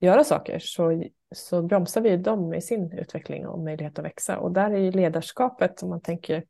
göra 0.00 0.24
saker 0.24 0.58
så, 0.58 1.04
så 1.34 1.62
bromsar 1.62 2.00
vi 2.00 2.16
dem 2.16 2.54
i 2.54 2.60
sin 2.60 2.92
utveckling 2.92 3.46
och 3.46 3.58
möjlighet 3.58 3.98
att 3.98 4.04
växa. 4.04 4.38
Och 4.38 4.52
där 4.52 4.70
är 4.70 4.78
ju 4.78 4.90
ledarskapet, 4.90 5.82
om 5.82 5.88
man 5.88 6.00
tänker 6.00 6.44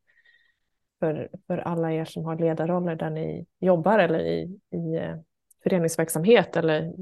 för, 1.01 1.31
för 1.47 1.59
alla 1.59 1.93
er 1.93 2.05
som 2.05 2.25
har 2.25 2.39
ledarroller 2.39 2.97
där 2.97 3.11
ni 3.11 3.47
jobbar 3.61 3.99
eller 3.99 4.19
i, 4.19 4.61
i 4.71 4.97
eh, 4.97 5.17
föreningsverksamhet 5.63 6.57
eller 6.57 6.93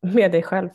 med 0.00 0.32
dig 0.32 0.42
själv, 0.42 0.70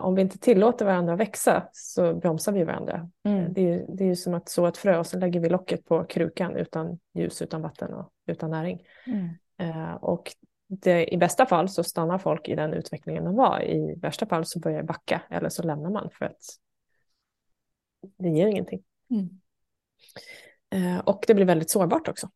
om 0.00 0.14
vi 0.14 0.22
inte 0.22 0.38
tillåter 0.38 0.84
varandra 0.84 1.16
växa 1.16 1.68
så 1.72 2.14
bromsar 2.14 2.52
vi 2.52 2.64
varandra. 2.64 3.10
Mm. 3.24 3.52
Det, 3.52 3.72
är, 3.72 3.86
det 3.88 4.04
är 4.04 4.08
ju 4.08 4.16
som 4.16 4.34
att 4.34 4.48
så 4.48 4.66
ett 4.66 4.76
frö 4.76 4.98
och 4.98 5.06
så 5.06 5.18
lägger 5.18 5.40
vi 5.40 5.48
locket 5.48 5.84
på 5.84 6.04
krukan 6.04 6.56
utan 6.56 6.98
ljus, 7.14 7.42
utan 7.42 7.62
vatten 7.62 7.94
och 7.94 8.12
utan 8.26 8.50
näring. 8.50 8.82
Mm. 9.06 9.28
Eh, 9.58 9.94
och 9.94 10.32
det, 10.68 11.14
i 11.14 11.16
bästa 11.16 11.46
fall 11.46 11.68
så 11.68 11.84
stannar 11.84 12.18
folk 12.18 12.48
i 12.48 12.54
den 12.54 12.74
utvecklingen 12.74 13.24
de 13.24 13.36
var. 13.36 13.62
I 13.62 13.94
värsta 13.94 14.26
fall 14.26 14.46
så 14.46 14.58
börjar 14.58 14.82
backa 14.82 15.22
eller 15.30 15.48
så 15.48 15.62
lämnar 15.62 15.90
man 15.90 16.10
för 16.10 16.24
att 16.24 16.42
det 18.18 18.28
ger 18.28 18.46
ingenting. 18.46 18.82
Mm. 19.10 19.40
Eh, 20.70 20.98
och 20.98 21.24
det 21.26 21.34
blir 21.34 21.46
väldigt 21.46 21.70
sårbart 21.70 22.08
också. 22.08 22.28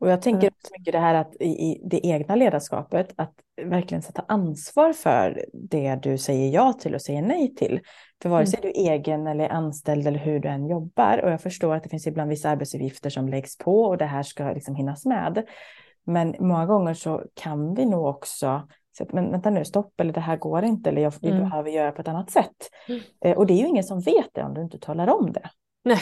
Och 0.00 0.10
jag 0.10 0.22
tänker 0.22 0.50
mycket 0.78 0.92
det 0.92 0.98
här 0.98 1.14
att 1.14 1.34
i, 1.40 1.80
det 1.90 2.06
egna 2.06 2.34
ledarskapet, 2.34 3.14
att 3.16 3.32
verkligen 3.62 4.02
sätta 4.02 4.24
ansvar 4.28 4.92
för 4.92 5.44
det 5.52 5.98
du 6.02 6.18
säger 6.18 6.50
ja 6.54 6.72
till 6.72 6.94
och 6.94 7.02
säger 7.02 7.22
nej 7.22 7.54
till. 7.54 7.80
För 8.22 8.28
vare 8.28 8.46
sig 8.46 8.58
mm. 8.62 8.72
du 8.72 8.80
är 8.80 8.92
egen 8.92 9.26
eller 9.26 9.48
anställd 9.48 10.06
eller 10.06 10.18
hur 10.18 10.40
du 10.40 10.48
än 10.48 10.66
jobbar, 10.66 11.24
och 11.24 11.30
jag 11.30 11.40
förstår 11.40 11.74
att 11.74 11.82
det 11.82 11.88
finns 11.88 12.06
ibland 12.06 12.30
vissa 12.30 12.50
arbetsuppgifter 12.50 13.10
som 13.10 13.28
läggs 13.28 13.58
på 13.58 13.82
och 13.82 13.98
det 13.98 14.04
här 14.04 14.22
ska 14.22 14.52
liksom 14.52 14.74
hinnas 14.74 15.06
med. 15.06 15.46
Men 16.04 16.34
många 16.38 16.66
gånger 16.66 16.94
så 16.94 17.22
kan 17.34 17.74
vi 17.74 17.84
nog 17.84 18.06
också 18.06 18.68
säga, 18.96 19.10
men 19.12 19.30
vänta 19.30 19.50
nu, 19.50 19.64
stopp, 19.64 20.00
eller 20.00 20.12
det 20.12 20.20
här 20.20 20.36
går 20.36 20.64
inte, 20.64 20.90
eller 20.90 21.02
jag, 21.02 21.12
vi 21.20 21.30
mm. 21.30 21.42
behöver 21.42 21.70
göra 21.70 21.92
på 21.92 22.00
ett 22.00 22.08
annat 22.08 22.30
sätt. 22.30 22.70
Mm. 22.88 23.00
Eh, 23.24 23.36
och 23.36 23.46
det 23.46 23.52
är 23.52 23.58
ju 23.58 23.66
ingen 23.66 23.84
som 23.84 24.00
vet 24.00 24.28
det 24.32 24.42
om 24.42 24.54
du 24.54 24.62
inte 24.62 24.78
talar 24.78 25.08
om 25.08 25.32
det. 25.32 25.50
Nej. 25.84 26.00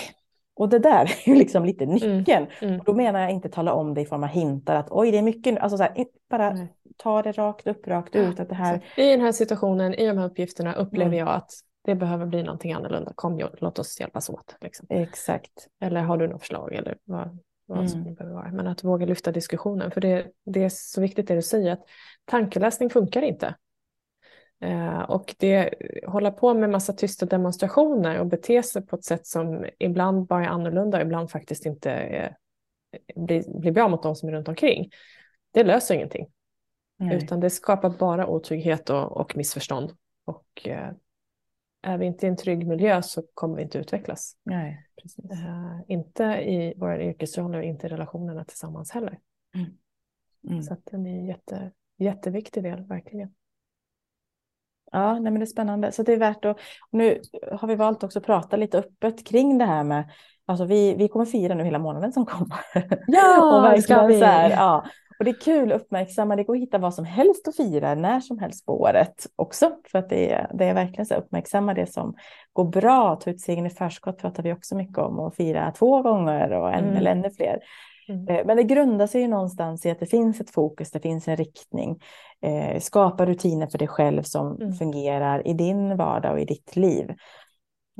Och 0.56 0.68
det 0.68 0.78
där 0.78 1.04
är 1.24 1.28
ju 1.28 1.34
liksom 1.34 1.64
lite 1.64 1.84
mm, 1.84 1.96
nyckeln. 1.96 2.46
Mm. 2.60 2.78
Och 2.80 2.84
då 2.84 2.94
menar 2.94 3.20
jag 3.20 3.30
inte 3.30 3.48
tala 3.48 3.72
om 3.72 3.94
det 3.94 4.00
i 4.00 4.06
form 4.06 4.22
av 4.22 4.28
hintar 4.28 4.74
att 4.74 4.90
oj 4.90 5.10
det 5.10 5.18
är 5.18 5.22
mycket, 5.22 5.58
alltså 5.58 5.76
så 5.76 5.82
här, 5.82 6.06
bara 6.30 6.50
mm. 6.50 6.66
ta 6.96 7.22
det 7.22 7.32
rakt 7.32 7.66
upp, 7.66 7.88
rakt 7.88 8.16
ut. 8.16 8.40
Att 8.40 8.48
det 8.48 8.54
här... 8.54 8.84
I 8.96 9.10
den 9.10 9.20
här 9.20 9.32
situationen, 9.32 9.94
i 9.94 10.06
de 10.06 10.18
här 10.18 10.26
uppgifterna 10.26 10.74
upplever 10.74 11.06
mm. 11.06 11.18
jag 11.18 11.28
att 11.28 11.50
det 11.84 11.94
behöver 11.94 12.26
bli 12.26 12.42
någonting 12.42 12.72
annorlunda. 12.72 13.12
Kom, 13.14 13.48
låt 13.58 13.78
oss 13.78 14.00
hjälpas 14.00 14.30
åt. 14.30 14.56
Liksom. 14.60 14.86
Exakt. 14.90 15.68
Eller 15.80 16.00
har 16.00 16.16
du 16.16 16.28
något 16.28 16.40
förslag 16.40 16.74
eller 16.74 16.96
vad, 17.04 17.38
vad 17.66 17.90
som 17.90 18.00
mm. 18.00 18.14
behöver 18.14 18.34
vara. 18.34 18.52
Men 18.52 18.66
att 18.66 18.84
våga 18.84 19.06
lyfta 19.06 19.32
diskussionen. 19.32 19.90
För 19.90 20.00
det, 20.00 20.26
det 20.46 20.64
är 20.64 20.68
så 20.68 21.00
viktigt 21.00 21.28
det 21.28 21.34
du 21.34 21.42
säger 21.42 21.72
att 21.72 21.82
tankeläsning 22.24 22.90
funkar 22.90 23.22
inte. 23.22 23.54
Eh, 24.60 25.00
och 25.00 25.34
det 25.38 25.74
hålla 26.06 26.30
på 26.30 26.54
med 26.54 26.70
massa 26.70 26.92
tysta 26.92 27.26
demonstrationer 27.26 28.18
och 28.18 28.26
bete 28.26 28.62
sig 28.62 28.86
på 28.86 28.96
ett 28.96 29.04
sätt 29.04 29.26
som 29.26 29.66
ibland 29.78 30.26
bara 30.26 30.44
är 30.44 30.48
annorlunda 30.48 30.98
och 30.98 31.04
ibland 31.04 31.30
faktiskt 31.30 31.66
inte 31.66 31.90
är, 31.90 32.36
blir, 33.16 33.60
blir 33.60 33.72
bra 33.72 33.88
mot 33.88 34.02
de 34.02 34.16
som 34.16 34.28
är 34.28 34.32
runt 34.32 34.48
omkring. 34.48 34.90
det 35.50 35.64
löser 35.64 35.94
ingenting. 35.94 36.26
Nej. 36.96 37.16
Utan 37.16 37.40
det 37.40 37.50
skapar 37.50 37.90
bara 37.90 38.26
otrygghet 38.26 38.90
och, 38.90 39.16
och 39.16 39.36
missförstånd. 39.36 39.92
Och 40.24 40.68
eh, 40.68 40.90
är 41.82 41.98
vi 41.98 42.06
inte 42.06 42.26
i 42.26 42.28
en 42.28 42.36
trygg 42.36 42.66
miljö 42.66 43.02
så 43.02 43.22
kommer 43.34 43.56
vi 43.56 43.62
inte 43.62 43.78
utvecklas. 43.78 44.36
Nej, 44.42 44.86
precis. 45.02 45.30
Eh, 45.30 45.80
inte 45.88 46.24
i 46.24 46.74
våra 46.76 47.02
yrkesroller 47.02 47.58
och 47.58 47.64
inte 47.64 47.86
i 47.86 47.90
relationerna 47.90 48.44
tillsammans 48.44 48.90
heller. 48.90 49.18
Mm. 49.54 49.66
Mm. 50.48 50.62
Så 50.62 50.72
att 50.72 50.86
den 50.86 51.06
är 51.06 51.10
en 51.10 51.26
jätte, 51.26 51.70
jätteviktig 51.98 52.62
del, 52.62 52.82
verkligen. 52.84 53.34
Ja, 54.94 55.12
nej 55.12 55.22
men 55.22 55.34
det 55.34 55.44
är 55.44 55.46
spännande. 55.46 55.92
Så 55.92 56.02
det 56.02 56.12
är 56.12 56.16
värt 56.16 56.44
att... 56.44 56.60
Nu 56.90 57.20
har 57.52 57.68
vi 57.68 57.74
valt 57.74 58.04
också 58.04 58.18
att 58.18 58.26
prata 58.26 58.56
lite 58.56 58.78
öppet 58.78 59.26
kring 59.26 59.58
det 59.58 59.64
här 59.64 59.84
med... 59.84 60.10
Alltså 60.46 60.64
vi, 60.64 60.94
vi 60.94 61.08
kommer 61.08 61.24
fira 61.24 61.54
nu 61.54 61.64
hela 61.64 61.78
månaden 61.78 62.12
som 62.12 62.26
kommer. 62.26 62.58
Ja, 63.06 63.72
det 63.76 63.82
ska 63.82 64.06
vi! 64.06 64.18
Så 64.18 64.24
här, 64.24 64.50
ja. 64.50 64.84
Och 65.18 65.24
det 65.24 65.30
är 65.30 65.40
kul 65.40 65.72
att 65.72 65.80
uppmärksamma, 65.80 66.36
det 66.36 66.44
går 66.44 66.54
att 66.54 66.62
hitta 66.62 66.78
vad 66.78 66.94
som 66.94 67.04
helst 67.04 67.48
att 67.48 67.56
fira 67.56 67.94
när 67.94 68.20
som 68.20 68.38
helst 68.38 68.66
på 68.66 68.80
året 68.80 69.26
också. 69.36 69.70
För 69.92 69.98
att 69.98 70.08
det 70.08 70.32
är, 70.32 70.50
det 70.54 70.64
är 70.64 70.74
verkligen 70.74 71.06
så 71.06 71.14
att 71.14 71.24
uppmärksamma 71.24 71.74
det 71.74 71.92
som 71.92 72.14
går 72.52 72.64
bra. 72.64 73.16
Ta 73.16 73.30
ut 73.30 73.40
segern 73.40 73.66
i 73.66 73.70
förskott 73.70 74.18
pratar 74.18 74.42
vi 74.42 74.52
också 74.52 74.76
mycket 74.76 74.98
om 74.98 75.18
och 75.18 75.34
fira 75.34 75.72
två 75.78 76.02
gånger 76.02 76.52
och 76.52 76.72
en 76.72 76.84
mm. 76.84 76.96
eller 76.96 77.10
ännu 77.10 77.30
fler. 77.30 77.58
Mm. 78.08 78.28
Eh, 78.28 78.46
men 78.46 78.56
det 78.56 78.62
grundar 78.62 79.06
sig 79.06 79.20
ju 79.20 79.28
någonstans 79.28 79.86
i 79.86 79.90
att 79.90 80.00
det 80.00 80.06
finns 80.06 80.40
ett 80.40 80.50
fokus, 80.50 80.90
det 80.90 81.00
finns 81.00 81.28
en 81.28 81.36
riktning. 81.36 82.00
Eh, 82.40 82.80
skapa 82.80 83.26
rutiner 83.26 83.66
för 83.66 83.78
dig 83.78 83.88
själv 83.88 84.22
som 84.22 84.56
mm. 84.56 84.72
fungerar 84.72 85.48
i 85.48 85.52
din 85.52 85.96
vardag 85.96 86.32
och 86.32 86.40
i 86.40 86.44
ditt 86.44 86.76
liv. 86.76 87.10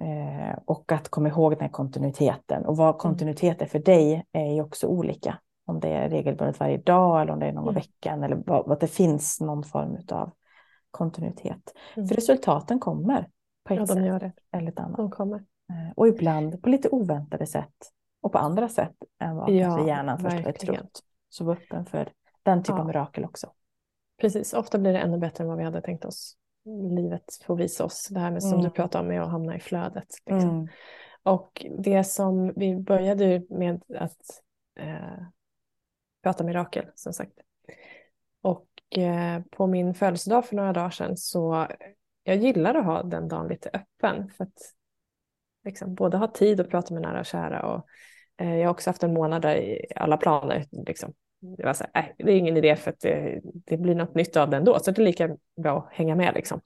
Eh, 0.01 0.59
och 0.64 0.93
att 0.93 1.09
komma 1.09 1.29
ihåg 1.29 1.53
den 1.53 1.61
här 1.61 1.69
kontinuiteten. 1.69 2.67
Och 2.67 2.77
vad 2.77 2.88
mm. 2.88 2.99
kontinuitet 2.99 3.62
är 3.62 3.67
för 3.67 3.79
dig 3.79 4.25
är 4.33 4.55
ju 4.55 4.62
också 4.62 4.87
olika. 4.87 5.38
Om 5.67 5.81
det 5.81 5.88
är 5.88 6.09
regelbundet 6.09 6.61
varje 6.61 6.77
dag 6.77 7.23
eller 7.23 7.33
om 7.33 7.38
det 7.38 7.47
är 7.47 7.53
någon 7.53 7.64
mm. 7.64 7.75
veckan 7.75 8.23
eller 8.23 8.43
vad, 8.47 8.73
att 8.73 8.81
det 8.81 8.87
finns 8.87 9.40
någon 9.40 9.64
form 9.64 9.99
av 10.12 10.31
kontinuitet. 10.90 11.73
Mm. 11.97 12.09
För 12.09 12.14
resultaten 12.14 12.81
kommer 12.81 13.29
på 13.64 13.75
ett 13.75 13.81
ja, 13.81 13.87
sätt 13.87 14.21
det. 14.21 14.33
eller 14.53 14.69
ett 14.69 14.79
annat. 14.79 14.97
De 14.97 15.11
kommer. 15.11 15.37
Eh, 15.71 15.93
och 15.97 16.09
ibland 16.09 16.62
på 16.62 16.69
lite 16.69 16.88
oväntade 16.88 17.47
sätt 17.47 17.90
och 18.25 18.33
på 18.33 18.39
andra 18.39 18.69
sätt 18.69 18.95
än 19.19 19.37
vad 19.37 19.51
ja, 19.51 19.87
hjärnan 19.87 20.19
först 20.19 20.37
hade 20.37 20.53
trott. 20.53 21.01
Så 21.29 21.45
var 21.45 21.53
öppen 21.53 21.87
för 21.87 22.13
den 22.43 22.63
typen 22.63 22.77
ja. 22.77 22.81
av 22.81 22.87
mirakel 22.87 23.25
också. 23.25 23.53
Precis, 24.21 24.53
ofta 24.53 24.79
blir 24.79 24.93
det 24.93 24.99
ännu 24.99 25.19
bättre 25.19 25.45
än 25.45 25.49
vad 25.49 25.59
vi 25.59 25.65
hade 25.65 25.81
tänkt 25.81 26.05
oss. 26.05 26.37
Livet 26.97 27.25
får 27.47 27.57
visa 27.57 27.85
oss 27.85 28.09
det 28.11 28.21
här 28.21 28.31
med 28.31 28.43
som 28.43 28.53
mm. 28.53 28.65
du 28.65 28.71
pratar 28.71 29.01
om 29.01 29.07
med 29.09 29.23
att 29.23 29.31
hamna 29.31 29.57
i 29.57 29.61
flödet. 29.61 30.07
Liksom. 30.27 30.51
Mm. 30.51 30.69
Och 31.23 31.67
det 31.79 32.05
som 32.05 32.53
vi 32.57 32.77
började 32.77 33.43
med 33.51 33.83
att 33.99 34.43
eh, 34.81 35.27
prata 36.23 36.45
mirakel 36.45 36.87
som 36.95 37.13
sagt. 37.13 37.39
Och 38.43 38.99
eh, 38.99 39.43
på 39.51 39.67
min 39.67 39.95
födelsedag 39.95 40.47
för 40.47 40.57
några 40.57 40.73
dagar 40.73 40.91
sedan 40.91 41.17
så 41.17 41.67
jag 42.23 42.37
gillar 42.37 42.75
att 42.75 42.85
ha 42.85 43.03
den 43.03 43.29
dagen 43.29 43.49
lite 43.49 43.71
öppen 43.73 44.31
för 44.31 44.45
att 44.45 44.75
liksom, 45.65 45.95
både 45.95 46.17
ha 46.17 46.29
tid 46.29 46.61
att 46.61 46.71
prata 46.71 46.95
med 46.95 47.03
nära 47.03 47.21
och 47.21 47.27
kära 47.27 47.63
och 47.63 47.87
Eh, 48.40 48.57
jag 48.57 48.64
har 48.64 48.70
också 48.70 48.90
haft 48.90 49.03
en 49.03 49.14
månad 49.14 49.42
där 49.42 49.57
i 49.57 49.87
alla 49.97 50.16
planer 50.16 50.64
liksom, 50.70 51.12
det 51.40 51.64
var 51.64 51.75
så 51.75 51.85
här, 51.92 52.03
äh, 52.03 52.25
det 52.27 52.33
är 52.33 52.37
ingen 52.37 52.57
idé 52.57 52.77
för 52.77 52.90
att 52.90 53.01
det, 53.01 53.40
det, 53.42 53.77
blir 53.77 53.94
något 53.94 54.14
nytt 54.14 54.37
av 54.37 54.51
det 54.51 54.57
ändå 54.57 54.79
så 54.79 54.90
det 54.90 55.03
är 55.03 55.05
lika 55.05 55.37
bra 55.62 55.79
att 55.79 55.97
hänga 55.97 56.14
med 56.14 56.35
liksom. 56.35 56.61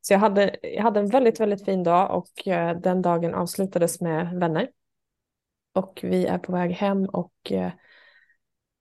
Så 0.00 0.12
jag 0.12 0.18
hade, 0.18 0.56
jag 0.62 0.82
hade 0.82 1.00
en 1.00 1.08
väldigt, 1.08 1.40
väldigt 1.40 1.64
fin 1.64 1.82
dag 1.82 2.16
och 2.16 2.48
eh, 2.48 2.80
den 2.80 3.02
dagen 3.02 3.34
avslutades 3.34 4.00
med 4.00 4.40
vänner. 4.40 4.68
Och 5.74 6.00
vi 6.02 6.26
är 6.26 6.38
på 6.38 6.52
väg 6.52 6.70
hem 6.70 7.04
och 7.04 7.52
eh, 7.52 7.70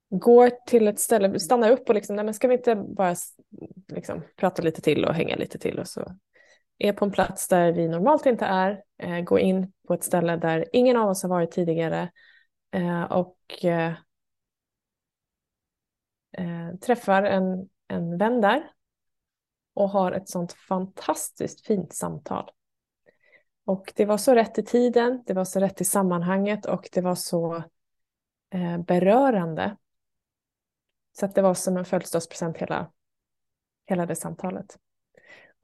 går 0.10 0.52
till 0.66 0.88
ett 0.88 1.00
ställe, 1.00 1.40
stannar 1.40 1.72
upp 1.72 1.90
och 1.90 1.96
liksom, 1.96 2.16
nej 2.16 2.26
men 2.26 2.34
ska 2.34 2.48
vi 2.48 2.56
inte 2.56 2.76
bara 2.76 3.16
liksom, 3.88 4.22
prata 4.36 4.62
lite 4.62 4.82
till 4.82 5.06
och 5.06 5.14
hänga 5.14 5.36
lite 5.36 5.60
till 5.60 5.80
och 5.80 5.88
så 5.88 6.16
är 6.78 6.94
på 6.94 7.06
en 7.06 7.12
plats 7.12 7.48
där 7.48 7.72
vi 7.72 7.88
normalt 7.88 8.26
inte 8.26 8.46
är, 8.46 8.84
eh, 8.98 9.20
går 9.20 9.40
in 9.40 9.74
på 9.88 9.94
ett 9.94 10.04
ställe 10.04 10.36
där 10.36 10.66
ingen 10.74 10.98
av 10.98 11.10
oss 11.10 11.24
har 11.24 11.30
varit 11.30 11.52
tidigare 11.52 12.12
eh, 12.72 13.04
och 13.04 13.66
eh, 13.66 13.94
eh, 16.32 16.76
träffar 16.82 17.24
en, 17.24 17.70
en 17.88 18.18
vän 18.18 18.42
där 18.42 18.72
och 19.74 19.90
har 19.90 20.12
ett 20.12 20.30
sånt 20.30 20.54
fantastiskt 20.54 21.66
fint 21.66 21.94
samtal. 21.94 22.52
Och 23.66 23.94
det 23.96 24.06
var 24.06 24.18
så 24.18 24.34
rätt 24.34 24.58
i 24.58 24.64
tiden, 24.64 25.24
det 25.26 25.34
var 25.34 25.46
så 25.46 25.60
rätt 25.60 25.82
i 25.82 25.86
sammanhanget 25.86 26.66
och 26.66 26.90
det 26.92 27.02
var 27.02 27.16
så 27.16 27.56
eh, 28.50 28.78
berörande 28.78 29.78
så 31.20 31.26
att 31.26 31.36
det 31.36 31.42
var 31.42 31.54
som 31.54 31.78
en 31.78 31.86
födelsedagspresent 31.86 32.58
hela, 32.58 32.92
hela 33.86 34.06
det 34.06 34.16
samtalet. 34.16 34.78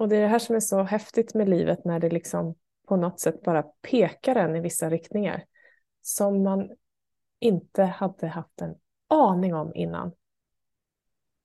Och 0.04 0.10
det 0.10 0.16
är 0.18 0.22
det 0.22 0.28
här 0.28 0.40
som 0.40 0.56
är 0.56 0.60
så 0.60 0.84
häftigt 0.84 1.34
med 1.34 1.50
livet 1.50 1.86
när 1.86 2.00
det 2.00 2.10
liksom 2.10 2.56
på 2.88 2.96
något 2.96 3.20
sätt 3.20 3.42
bara 3.42 3.64
pekar 3.64 4.36
en 4.36 4.56
i 4.56 4.60
vissa 4.60 4.90
riktningar 4.90 5.44
som 6.02 6.44
man 6.44 6.70
inte 7.40 7.84
hade 7.84 8.28
haft 8.28 8.62
en 8.62 8.76
aning 9.08 9.54
om 9.54 9.72
innan. 9.76 10.12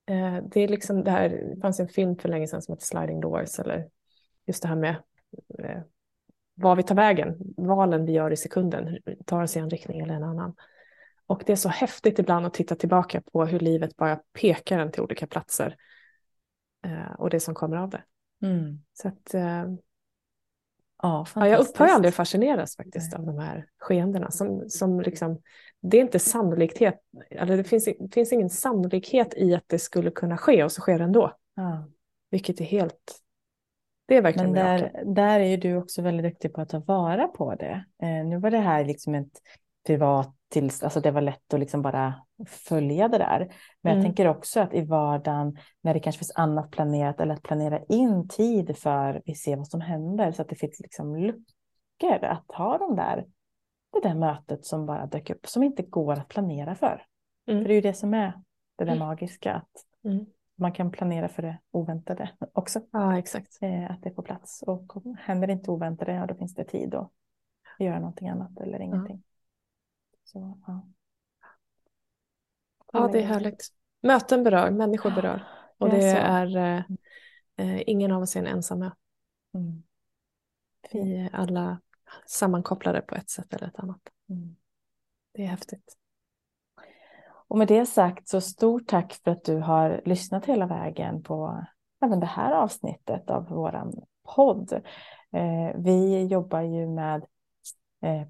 Eh, 0.07 0.37
det 0.51 0.61
är 0.61 0.69
liksom 0.69 1.05
det 1.05 1.11
här, 1.11 1.29
det 1.29 1.61
fanns 1.61 1.81
en 1.81 1.89
film 1.89 2.17
för 2.17 2.29
länge 2.29 2.47
sedan 2.47 2.63
som 2.63 2.73
heter 2.73 2.85
Sliding 2.85 3.21
Doors 3.21 3.59
eller 3.59 3.89
just 4.47 4.63
det 4.63 4.69
här 4.69 4.77
med 4.77 4.97
eh, 5.59 5.81
var 6.55 6.77
vi 6.77 6.83
tar 6.83 6.95
vägen, 6.95 7.37
valen 7.57 8.07
vi 8.07 8.13
gör 8.13 8.31
i 8.31 8.37
sekunden, 8.37 8.99
tar 9.27 9.43
oss 9.43 9.57
i 9.57 9.61
en 9.61 9.71
riktning 9.71 10.01
eller 10.01 10.15
en 10.15 10.25
annan. 10.25 10.55
Och 11.27 11.43
det 11.47 11.53
är 11.53 11.57
så 11.57 11.69
häftigt 11.69 12.19
ibland 12.19 12.47
att 12.47 12.55
titta 12.55 12.75
tillbaka 12.75 13.23
på 13.33 13.45
hur 13.45 13.61
livet 13.61 13.97
bara 13.97 14.21
pekar 14.33 14.79
en 14.79 14.93
till 14.93 15.03
olika 15.03 15.27
platser. 15.27 15.77
Eh, 16.85 17.13
och 17.19 17.31
det 17.31 17.41
som 17.41 17.55
kommer 17.55 17.77
av 17.77 17.91
det. 17.91 18.03
Mm. 18.43 18.79
Så 18.93 19.09
att, 19.09 19.35
eh, 19.35 19.65
ja, 21.03 21.27
ja, 21.35 21.49
jag 21.49 21.61
upphör 21.61 21.87
aldrig 21.87 22.15
fascineras 22.15 22.77
faktiskt 22.77 23.13
Nej. 23.13 23.21
av 23.21 23.27
de 23.27 23.39
här 23.39 23.67
skeendena. 23.79 24.31
Som, 24.31 24.69
som 24.69 25.01
liksom, 25.01 25.43
det 25.81 25.97
är 25.97 26.01
inte 26.01 26.19
sannolikhet, 26.19 27.01
eller 27.31 27.57
det 27.57 27.65
finns, 27.65 27.85
det 27.85 28.15
finns 28.15 28.33
ingen 28.33 28.51
sannolikhet 28.51 29.35
i 29.37 29.55
att 29.55 29.65
det 29.67 29.79
skulle 29.79 30.11
kunna 30.11 30.37
ske 30.37 30.65
och 30.65 30.73
så 30.73 30.81
sker 30.81 30.99
det 30.99 31.05
ändå. 31.05 31.33
Ja. 31.55 31.89
Vilket 32.31 32.61
är 32.61 32.65
helt 32.65 33.23
det 34.09 34.23
Men 34.23 34.53
där, 34.53 35.03
där 35.05 35.41
är 35.41 35.45
ju 35.45 35.57
du 35.57 35.77
också 35.77 36.03
väldigt 36.03 36.27
duktig 36.27 36.53
på 36.53 36.61
att 36.61 36.69
ta 36.69 36.79
vara 36.79 37.29
på 37.29 37.55
det. 37.55 37.85
Eh, 38.03 38.27
nu 38.27 38.39
var 38.39 38.51
det 38.51 38.59
här 38.59 38.85
liksom 38.85 39.15
ett 39.15 39.33
privat 39.87 40.38
tills 40.49 40.83
alltså 40.83 41.01
det 41.01 41.11
var 41.11 41.21
lätt 41.21 41.55
att 41.55 41.61
liksom 41.61 41.83
bara 41.83 42.15
följa 42.47 43.09
det 43.09 43.19
där. 43.19 43.39
Men 43.83 43.93
mm. 43.93 43.97
jag 43.97 44.05
tänker 44.05 44.29
också 44.29 44.61
att 44.61 44.75
i 44.75 44.85
vardagen 44.85 45.59
när 45.81 45.95
det 45.95 46.01
kanske 46.01 46.19
finns 46.19 46.37
annat 46.37 46.71
planerat 46.71 47.21
eller 47.21 47.35
att 47.35 47.43
planera 47.43 47.81
in 47.89 48.29
tid 48.29 48.77
för 48.77 49.23
vi 49.25 49.35
ser 49.35 49.57
vad 49.57 49.69
som 49.69 49.81
händer 49.81 50.33
så 50.33 50.43
att 50.43 50.49
det 50.49 50.57
finns 50.57 50.81
liksom 50.81 51.17
luckor 51.17 52.25
att 52.25 52.53
ha 52.53 52.79
de 52.79 52.97
där, 52.97 53.27
det 53.93 54.09
där 54.09 54.15
mötet 54.15 54.65
som 54.65 54.87
bara 54.87 55.07
dök 55.07 55.31
upp 55.31 55.47
som 55.47 55.63
inte 55.63 55.83
går 55.83 56.13
att 56.13 56.29
planera 56.29 56.75
för. 56.75 57.05
Mm. 57.47 57.63
För 57.63 57.69
det 57.69 57.75
är 57.75 57.77
ju 57.77 57.81
det 57.81 57.95
som 57.95 58.15
är 58.15 58.33
det 58.77 58.85
där 58.85 58.93
mm. 58.93 58.99
magiska. 58.99 59.55
Att 59.55 59.71
mm. 60.05 60.27
Man 60.61 60.73
kan 60.73 60.91
planera 60.91 61.29
för 61.29 61.43
det 61.43 61.59
oväntade 61.71 62.31
också. 62.53 62.81
Ja, 62.91 63.19
exakt. 63.19 63.59
Eh, 63.63 63.91
att 63.91 64.03
det 64.03 64.09
är 64.09 64.15
på 64.15 64.23
plats. 64.23 64.63
Och 64.63 64.93
händer 65.19 65.47
det 65.47 65.53
inte 65.53 65.71
oväntade, 65.71 66.13
ja 66.13 66.27
då 66.27 66.35
finns 66.35 66.55
det 66.55 66.65
tid 66.65 66.95
att 66.95 67.13
göra 67.79 67.99
någonting 67.99 68.29
annat 68.29 68.61
eller 68.61 68.81
ingenting. 68.81 69.23
Så, 70.33 70.59
ja. 70.67 70.87
ja, 72.93 73.09
det 73.13 73.23
är 73.23 73.27
härligt. 73.27 73.69
Möten 74.01 74.45
berör, 74.45 74.71
människor 74.71 75.11
berör. 75.11 75.49
Och 75.79 75.91
det 75.91 76.09
är 76.11 76.57
eh, 76.57 76.83
eh, 77.57 77.83
ingen 77.87 78.13
av 78.13 78.23
oss 78.23 78.37
är 78.37 78.41
en 78.41 78.47
ensam. 78.47 78.83
Mm. 78.83 79.83
Vi 80.93 81.17
är 81.17 81.35
alla 81.35 81.81
sammankopplade 82.27 83.01
på 83.01 83.15
ett 83.15 83.31
sätt 83.31 83.55
eller 83.55 83.67
ett 83.67 83.79
annat. 83.79 84.01
Mm. 84.29 84.57
Det 85.33 85.43
är 85.43 85.47
häftigt. 85.47 85.97
Och 87.49 87.59
med 87.59 87.69
det 87.69 87.87
sagt 87.87 88.29
så 88.29 88.41
stort 88.41 88.87
tack 88.87 89.13
för 89.25 89.31
att 89.31 89.45
du 89.45 89.57
har 89.57 90.03
lyssnat 90.05 90.47
hela 90.47 90.67
vägen 90.67 91.23
på 91.23 91.67
även 92.05 92.21
det 92.21 92.27
här 92.27 92.53
avsnittet 92.53 93.31
av 93.31 93.49
våran 93.49 94.03
podd. 94.35 94.73
Eh, 95.33 95.77
vi 95.77 96.27
jobbar 96.27 96.61
ju 96.61 96.87
med 96.87 97.27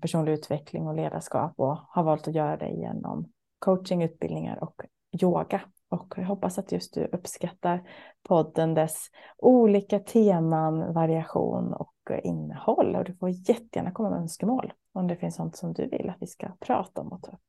personlig 0.00 0.32
utveckling 0.32 0.86
och 0.86 0.94
ledarskap 0.94 1.52
och 1.56 1.78
har 1.88 2.02
valt 2.02 2.28
att 2.28 2.34
göra 2.34 2.56
det 2.56 2.70
genom 2.70 3.32
coaching, 3.58 4.02
utbildningar 4.02 4.64
och 4.64 4.82
yoga. 5.22 5.60
Och 5.88 6.14
jag 6.16 6.24
hoppas 6.24 6.58
att 6.58 6.72
just 6.72 6.94
du 6.94 7.04
uppskattar 7.04 7.82
podden, 8.28 8.74
dess 8.74 9.06
olika 9.36 9.98
teman, 9.98 10.92
variation 10.92 11.72
och 11.72 11.94
innehåll. 12.22 12.96
Och 12.96 13.04
du 13.04 13.14
får 13.14 13.28
jättegärna 13.28 13.92
komma 13.92 14.10
med 14.10 14.18
önskemål 14.18 14.72
om 14.92 15.06
det 15.06 15.16
finns 15.16 15.36
sånt 15.36 15.56
som 15.56 15.72
du 15.72 15.86
vill 15.86 16.10
att 16.10 16.22
vi 16.22 16.26
ska 16.26 16.46
prata 16.60 17.00
om 17.00 17.08
och 17.08 17.22
ta 17.22 17.32
upp. 17.32 17.40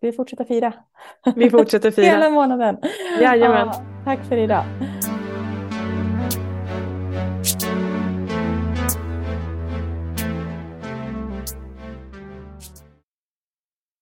Vi 0.00 0.12
fortsätta 0.12 0.44
fira? 0.44 0.72
Vi 1.36 1.50
fortsätter 1.50 1.90
fira. 1.90 2.06
Hela 2.06 2.30
månaden. 2.30 2.78
Jajamän. 3.20 3.66
Ja, 3.66 3.84
tack 4.04 4.24
för 4.24 4.36
idag. 4.36 4.64